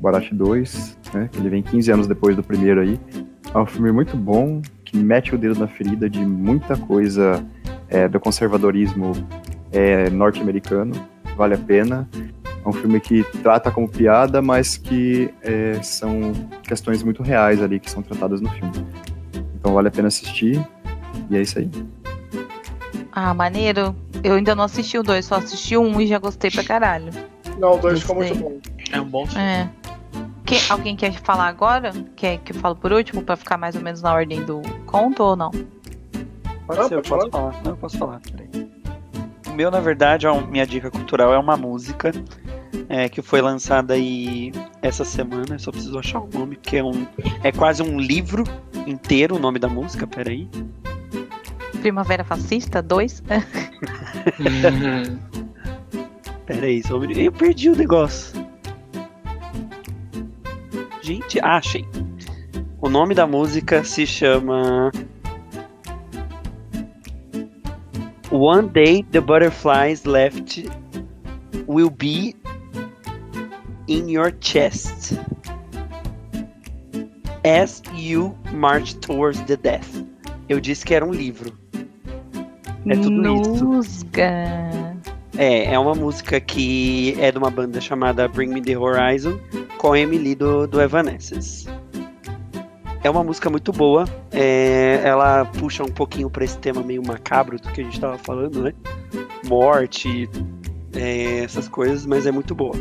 [0.00, 1.28] Borat 2, né?
[1.32, 3.00] Que ele vem 15 anos depois do primeiro aí.
[3.52, 7.44] É um filme muito bom, que mete o dedo na ferida de muita coisa
[7.88, 9.12] é, do conservadorismo
[9.72, 10.92] é, norte-americano.
[11.36, 12.08] Vale a pena.
[12.64, 17.78] É um filme que trata como piada, mas que é, são questões muito reais ali
[17.78, 18.86] que são tratadas no filme.
[19.54, 20.66] Então vale a pena assistir.
[21.30, 21.70] E é isso aí.
[23.12, 23.94] Ah, maneiro.
[24.22, 27.12] Eu ainda não assisti o dois, só assisti o um e já gostei pra caralho.
[27.58, 28.58] Não, o dois ficou muito bom.
[28.92, 29.42] É um bom filme.
[29.42, 29.68] É.
[30.44, 31.92] Que- alguém quer falar agora?
[32.16, 35.22] Quer que eu fale por último, pra ficar mais ou menos na ordem do conto
[35.22, 35.50] ou não?
[36.66, 37.54] Pode ser, eu posso falar.
[37.62, 38.20] Não, eu posso falar.
[38.20, 38.47] Peraí.
[39.58, 42.12] O meu, na verdade, é um- minha dica cultural é uma música
[42.88, 45.56] é, que foi lançada aí essa semana.
[45.56, 47.04] Eu só preciso achar o nome, porque é um.
[47.42, 48.44] É quase um livro
[48.86, 50.48] inteiro o nome da música, peraí.
[51.80, 53.20] Primavera Fascista 2?
[56.46, 57.10] Peraí, só um.
[57.10, 58.40] Eu perdi o negócio.
[61.02, 61.84] Gente, achei.
[62.80, 64.92] O nome da música se chama.
[68.30, 70.60] One Day the Butterflies Left
[71.66, 72.36] Will Be
[73.86, 75.18] in Your Chest
[77.42, 80.04] As You March Towards the Death.
[80.48, 81.52] Eu disse que era um livro.
[82.86, 83.64] É tudo isso.
[83.64, 84.98] Musga.
[85.38, 89.38] É, é uma música que é de uma banda chamada Bring Me The Horizon,
[89.78, 91.66] com a Emily do, do Evanescence.
[93.02, 97.58] É uma música muito boa, é, ela puxa um pouquinho pra esse tema meio macabro
[97.60, 98.72] do que a gente tava falando, né?
[99.46, 100.28] Morte,
[100.92, 102.74] é, essas coisas, mas é muito boa.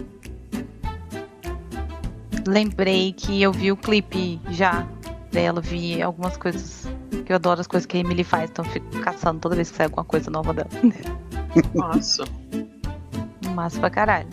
[2.47, 4.87] Lembrei que eu vi o clipe já
[5.31, 6.87] dela, vi algumas coisas.
[7.25, 9.69] Que eu adoro as coisas que a Emily faz, então eu fico caçando toda vez
[9.69, 10.69] que sai alguma coisa nova dela.
[11.75, 12.23] Nossa.
[13.53, 14.29] Massa pra caralho.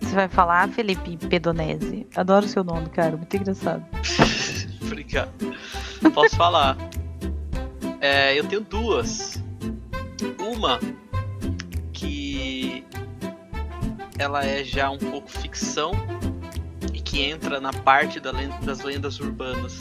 [0.00, 2.06] Você vai falar, Felipe Pedonese?
[2.14, 3.84] Adoro o seu nome, cara, muito engraçado.
[4.86, 5.32] Obrigado.
[6.14, 6.76] Posso falar.
[8.00, 9.42] É, eu tenho duas.
[10.38, 10.78] Uma
[11.92, 12.84] que
[14.18, 15.92] ela é já um pouco ficção
[16.94, 19.78] e que entra na parte da len- das lendas urbanas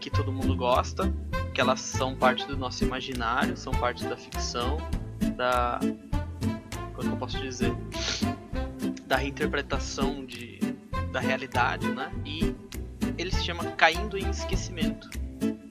[0.00, 1.12] que todo mundo gosta,
[1.54, 4.76] que elas são parte do nosso imaginário, são parte da ficção,
[5.36, 5.80] da
[6.94, 7.72] como eu posso dizer,
[9.06, 10.58] da reinterpretação de
[11.12, 12.10] da realidade, né?
[12.24, 12.54] E
[13.18, 15.08] ele se chama Caindo em Esquecimento,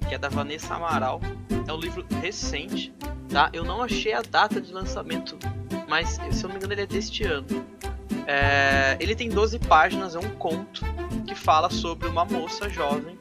[0.07, 1.21] que é da Vanessa Amaral.
[1.67, 2.93] É um livro recente,
[3.29, 3.49] tá?
[3.53, 5.37] Eu não achei a data de lançamento,
[5.87, 7.47] mas se eu não me engano ele é deste ano.
[8.27, 10.83] É, ele tem 12 páginas, é um conto
[11.27, 13.17] que fala sobre uma moça jovem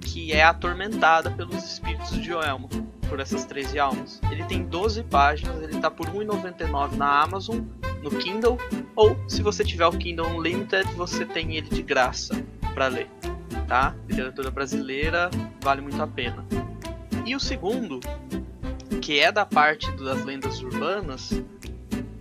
[0.00, 2.68] que é atormentada pelos espíritos de Joelma,
[3.08, 4.20] por essas 13 almas.
[4.30, 7.60] Ele tem 12 páginas, ele tá por R$ 1,99 na Amazon,
[8.02, 8.56] no Kindle,
[8.94, 12.34] ou se você tiver o Kindle Unlimited, você tem ele de graça
[12.72, 13.10] para ler
[13.66, 13.94] tá?
[14.08, 16.44] Literatura brasileira vale muito a pena.
[17.24, 18.00] E o segundo
[19.00, 21.30] que é da parte das lendas urbanas,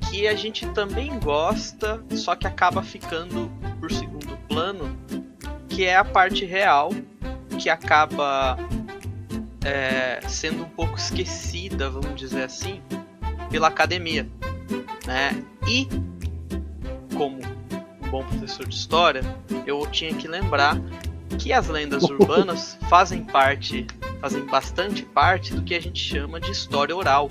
[0.09, 4.95] que a gente também gosta, só que acaba ficando por segundo plano,
[5.67, 6.91] que é a parte real,
[7.59, 8.57] que acaba
[9.65, 12.81] é, sendo um pouco esquecida, vamos dizer assim,
[13.49, 14.29] pela academia,
[15.07, 15.43] né?
[15.67, 15.87] E
[17.15, 19.21] como um bom professor de história,
[19.65, 20.79] eu tinha que lembrar
[21.37, 23.85] que as lendas urbanas fazem parte,
[24.19, 27.29] fazem bastante parte do que a gente chama de história oral.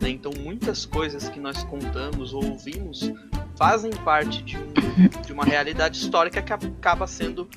[0.00, 0.10] Né?
[0.10, 3.12] Então, muitas coisas que nós contamos ou ouvimos
[3.56, 4.72] fazem parte de, um,
[5.24, 7.48] de uma realidade histórica que acaba sendo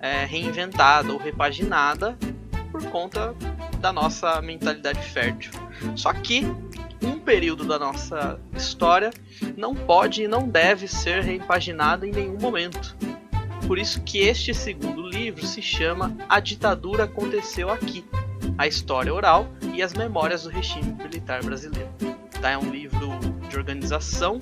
[0.00, 2.16] é, reinventada ou repaginada
[2.70, 3.34] por conta
[3.80, 5.52] da nossa mentalidade fértil.
[5.94, 6.44] Só que
[7.02, 9.10] um período da nossa história
[9.56, 12.96] não pode e não deve ser reimpaginado em nenhum momento.
[13.66, 18.04] Por isso que este segundo livro se chama A Ditadura Aconteceu Aqui,
[18.56, 21.90] a história oral e as memórias do regime militar brasileiro.
[22.40, 22.50] Tá?
[22.50, 24.38] É um livro de organização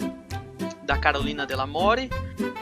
[0.85, 2.11] da Carolina Delamore,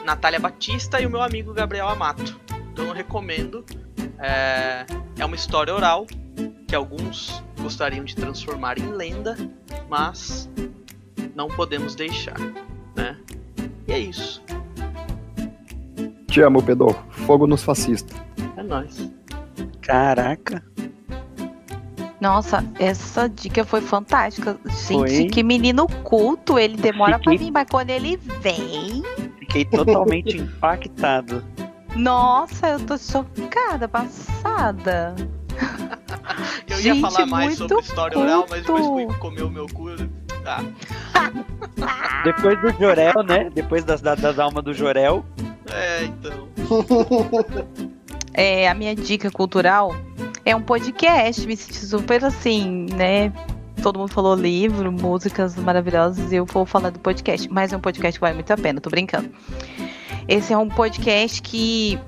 [0.04, 2.38] Natália Batista e o meu amigo Gabriel Amato.
[2.72, 3.64] Então eu recomendo.
[4.18, 4.86] É,
[5.18, 6.06] é uma história oral
[6.68, 9.36] que alguns gostariam de transformar em lenda,
[9.88, 10.48] mas
[11.34, 12.38] não podemos deixar,
[12.94, 13.18] né?
[13.88, 14.40] E é isso.
[16.32, 16.96] Te amo, Pedro.
[17.26, 18.16] Fogo nos fascistas.
[18.56, 19.10] É nóis.
[19.82, 20.62] Caraca.
[22.20, 24.56] Nossa, essa dica foi fantástica.
[24.66, 25.26] Gente, Foi.
[25.26, 26.58] que menino culto.
[26.58, 29.02] Ele demora Fiquei- pra vir, mas quando ele vem.
[29.40, 31.44] Fiquei totalmente impactado.
[31.96, 35.14] Nossa, eu tô chocada, passada.
[36.66, 39.12] Eu ia Gente, falar mais muito sobre história oral, mas depois culto.
[39.12, 39.88] que comeu meu cu.
[40.46, 40.62] Ah,
[42.24, 43.50] Depois do Jorel, né?
[43.50, 45.24] Depois das, das, das almas do Jorel.
[45.70, 46.48] É, então.
[48.34, 49.94] É, a minha dica cultural
[50.44, 51.46] é um podcast.
[51.46, 53.32] Me senti super assim, né?
[53.82, 57.48] Todo mundo falou livro, músicas maravilhosas e eu vou falar do podcast.
[57.50, 59.30] Mas é um podcast que vale muito a pena, tô brincando.
[60.28, 61.98] Esse é um podcast que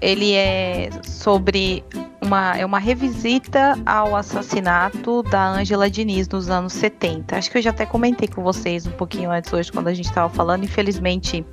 [0.00, 1.84] ele é sobre
[2.20, 7.36] uma, é uma revisita ao assassinato da Ângela Diniz nos anos 70.
[7.36, 10.06] Acho que eu já até comentei com vocês um pouquinho antes hoje quando a gente
[10.06, 10.64] estava falando.
[10.64, 11.44] Infelizmente,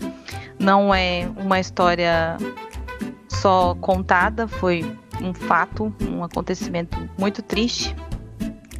[0.59, 2.37] não é uma história
[3.29, 4.85] só contada, foi
[5.21, 7.95] um fato, um acontecimento muito triste.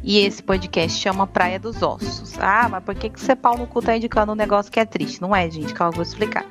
[0.02, 2.38] E esse podcast chama Praia dos Ossos.
[2.38, 4.84] Ah, mas por que, que você pau no cu tá indicando um negócio que é
[4.84, 5.20] triste?
[5.20, 6.44] Não é, gente, calma, eu vou explicar.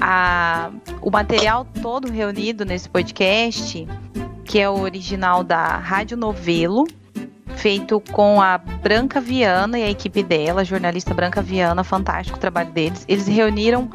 [0.00, 0.70] A-
[1.02, 3.86] o material todo reunido nesse podcast,
[4.44, 6.86] que é o original da Rádio Novelo,
[7.56, 12.40] feito com a Branca Viana e a equipe dela, a jornalista Branca Viana, fantástico o
[12.40, 13.04] trabalho deles.
[13.06, 13.90] Eles reuniram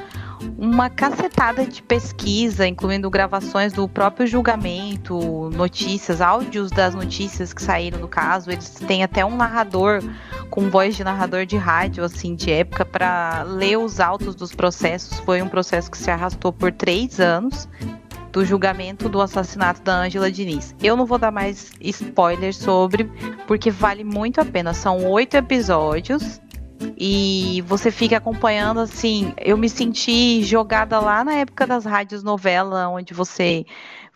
[0.57, 7.99] uma cacetada de pesquisa, incluindo gravações do próprio julgamento, notícias, áudios das notícias que saíram
[7.99, 8.51] do caso.
[8.51, 10.01] Eles têm até um narrador
[10.49, 15.19] com voz de narrador de rádio, assim, de época, para ler os autos dos processos.
[15.19, 17.67] Foi um processo que se arrastou por três anos
[18.31, 20.75] do julgamento do assassinato da Ângela Diniz.
[20.83, 23.09] Eu não vou dar mais spoilers sobre,
[23.47, 24.73] porque vale muito a pena.
[24.73, 26.41] São oito episódios
[26.97, 29.33] e você fica acompanhando assim.
[29.37, 33.65] Eu me senti jogada lá na época das rádios novela, onde você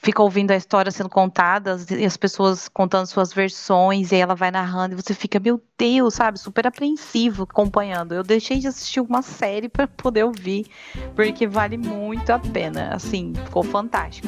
[0.01, 4.35] fica ouvindo a história sendo contada e as pessoas contando suas versões, e aí ela
[4.35, 8.13] vai narrando, e você fica, meu Deus, sabe, super apreensivo acompanhando.
[8.13, 10.67] Eu deixei de assistir uma série para poder ouvir,
[11.15, 12.93] porque vale muito a pena.
[12.93, 14.27] Assim, ficou fantástico.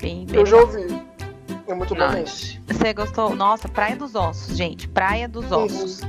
[0.00, 1.02] Bem, bem Eu já ouvi.
[1.66, 2.04] É muito bom.
[2.66, 3.34] Você gostou?
[3.34, 4.86] Nossa, Praia dos Ossos, gente.
[4.86, 6.02] Praia dos Ossos.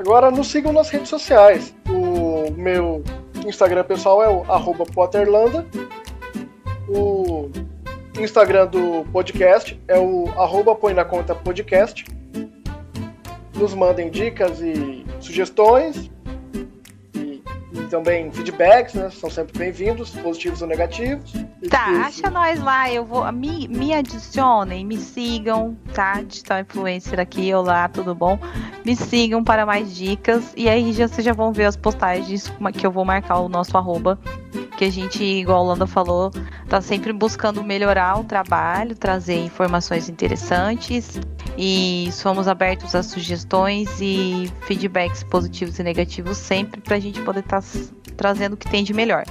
[0.00, 1.74] Agora nos sigam nas redes sociais.
[1.86, 3.04] O meu
[3.46, 4.50] Instagram pessoal é o
[4.86, 5.66] Potterlanda.
[6.88, 7.50] O
[8.18, 12.06] Instagram do podcast é o arroba põe na conta podcast.
[13.54, 16.10] Nos mandem dicas e sugestões.
[17.72, 19.10] E, também feedbacks, né?
[19.10, 21.32] São sempre bem-vindos, positivos ou negativos.
[21.68, 23.30] Tá, acha nós lá, eu vou.
[23.32, 26.20] Me, me adicionem, me sigam, tá?
[26.22, 28.38] Digital Influencer aqui, olá, tudo bom?
[28.84, 30.52] Me sigam para mais dicas.
[30.56, 33.76] E aí já, vocês já vão ver as postagens que eu vou marcar o nosso
[33.76, 34.18] arroba.
[34.76, 36.30] Que a gente, igual a Holanda falou,
[36.68, 41.20] tá sempre buscando melhorar o trabalho, trazer informações interessantes.
[41.62, 47.62] E somos abertos a sugestões e feedbacks positivos e negativos sempre pra gente poder estar
[48.16, 49.24] trazendo o que tem de melhor.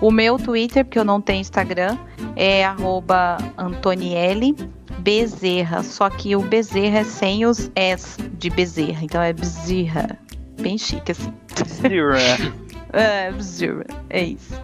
[0.00, 1.98] O meu Twitter, porque eu não tenho Instagram,
[2.36, 4.56] é arroba Antoniele
[5.00, 5.82] Bezerra.
[5.82, 9.00] Só que o Bezerra é sem os S de Bezerra.
[9.04, 10.18] Então é Bezerra.
[10.60, 11.32] Bem chique, assim.
[12.96, 13.84] É, Bezerra.
[14.08, 14.54] É isso.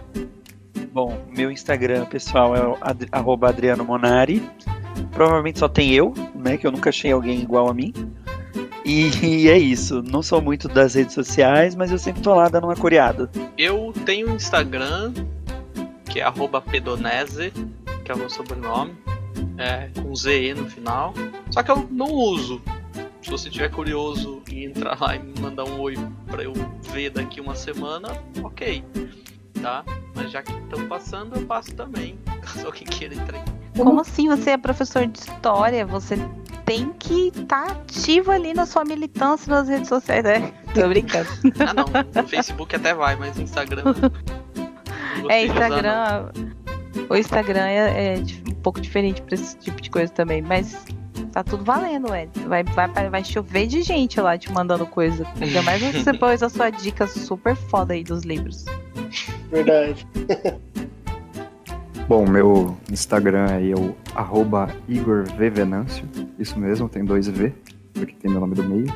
[0.93, 4.41] Bom, meu Instagram pessoal é o ad- arroba Adriano Monari.
[5.11, 6.57] Provavelmente só tem eu, né?
[6.57, 7.93] Que eu nunca achei alguém igual a mim.
[8.85, 10.01] E, e é isso.
[10.01, 13.29] Não sou muito das redes sociais, mas eu sempre tô lá dando uma coreada.
[13.57, 15.13] Eu tenho um Instagram,
[16.05, 16.25] que é
[16.69, 17.51] pedonese,
[18.03, 18.93] que é o meu sobrenome,
[19.57, 21.13] é, com ZE no final.
[21.49, 22.61] Só que eu não uso.
[23.21, 25.95] Se você tiver curioso e entrar lá e me mandar um oi
[26.27, 26.53] pra eu
[26.91, 28.09] ver daqui uma semana,
[28.43, 28.83] ok.
[29.61, 29.85] Tá?
[30.15, 32.17] Mas já que estão passando, eu passo também.
[32.41, 33.60] Caso alguém queira entrar.
[33.75, 35.85] Como assim você é professor de história?
[35.85, 36.17] Você
[36.65, 40.53] tem que estar ativo ali na sua militância nas redes sociais, né?
[40.73, 41.29] Tô brincando.
[41.59, 41.85] Ah não,
[42.21, 43.83] no Facebook até vai, mas no Instagram.
[45.29, 45.67] É, de usar.
[45.67, 46.31] Instagram.
[47.09, 50.85] O Instagram é, é um pouco diferente pra esse tipo de coisa também, mas
[51.31, 52.31] tá tudo valendo, Ed.
[52.47, 55.25] Vai, vai, vai chover de gente lá te mandando coisa.
[55.39, 58.65] Ainda mais você pôs a sua dica super foda aí dos livros.
[59.51, 60.07] Verdade.
[62.11, 66.03] Bom, meu Instagram aí é o arroba Igor V Venâncio.
[66.37, 67.53] Isso mesmo, tem dois V,
[67.93, 68.93] porque tem meu nome do meio.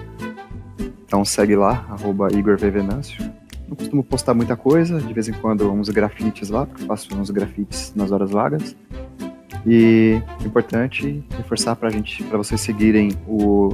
[1.06, 3.24] Então segue lá, arroba Igor V Venâncio.
[3.70, 7.30] Não costumo postar muita coisa, de vez em quando uns grafites lá, porque faço uns
[7.30, 8.76] grafites nas horas vagas.
[9.66, 13.70] E é importante reforçar pra gente, para vocês seguirem o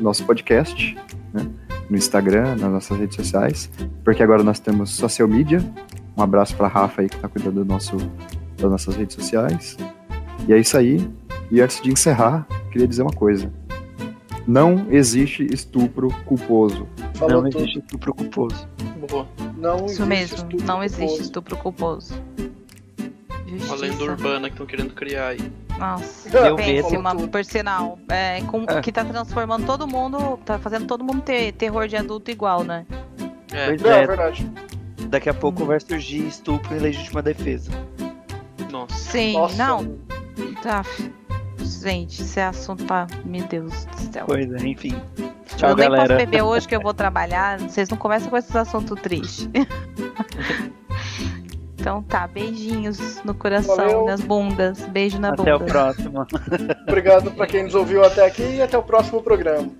[0.00, 0.98] nosso podcast,
[1.32, 1.46] né?
[1.88, 3.70] No Instagram, nas nossas redes sociais,
[4.02, 5.62] porque agora nós temos social media.
[6.16, 7.98] Um abraço pra Rafa aí que tá cuidando do nosso
[8.64, 9.76] das nossas redes sociais.
[10.48, 11.08] E é isso aí.
[11.50, 13.52] E antes de encerrar, queria dizer uma coisa.
[14.46, 16.86] Não existe estupro culposo.
[17.14, 17.62] Falou não tudo.
[17.62, 18.68] existe estupro culposo.
[19.08, 19.26] Boa.
[19.56, 21.22] Não Isso existe mesmo, estupro não existe culposo.
[21.22, 22.14] estupro culposo.
[23.46, 23.76] Uma Justiça.
[23.76, 25.52] lenda urbana que estão querendo criar aí.
[25.78, 27.98] Nossa, Deu péssima, por sinal.
[28.08, 28.80] É, com- É.
[28.80, 32.84] Que tá transformando todo mundo, tá fazendo todo mundo ter terror de adulto igual, né?
[33.52, 34.50] É, Pois é é, verdade.
[35.08, 37.70] daqui a pouco vai surgir estupro e legítima defesa.
[38.74, 38.94] Nossa.
[38.96, 39.56] Sim, Nossa.
[39.56, 39.98] não.
[40.62, 40.84] Tá.
[41.58, 43.06] Gente, esse é assunto pra.
[43.24, 44.24] Meu Deus do céu.
[44.26, 45.00] Pois é, enfim.
[45.56, 46.08] Tchau, eu nem galera.
[46.08, 47.60] posso beber hoje que eu vou trabalhar.
[47.60, 49.48] Vocês não começam com esses assuntos tristes.
[51.78, 54.04] então tá, beijinhos no coração, Valeu.
[54.06, 54.80] nas bundas.
[54.86, 55.70] Beijo na Até o bunda.
[55.70, 56.26] próximo.
[56.88, 59.70] Obrigado pra quem nos ouviu até aqui e até o próximo programa.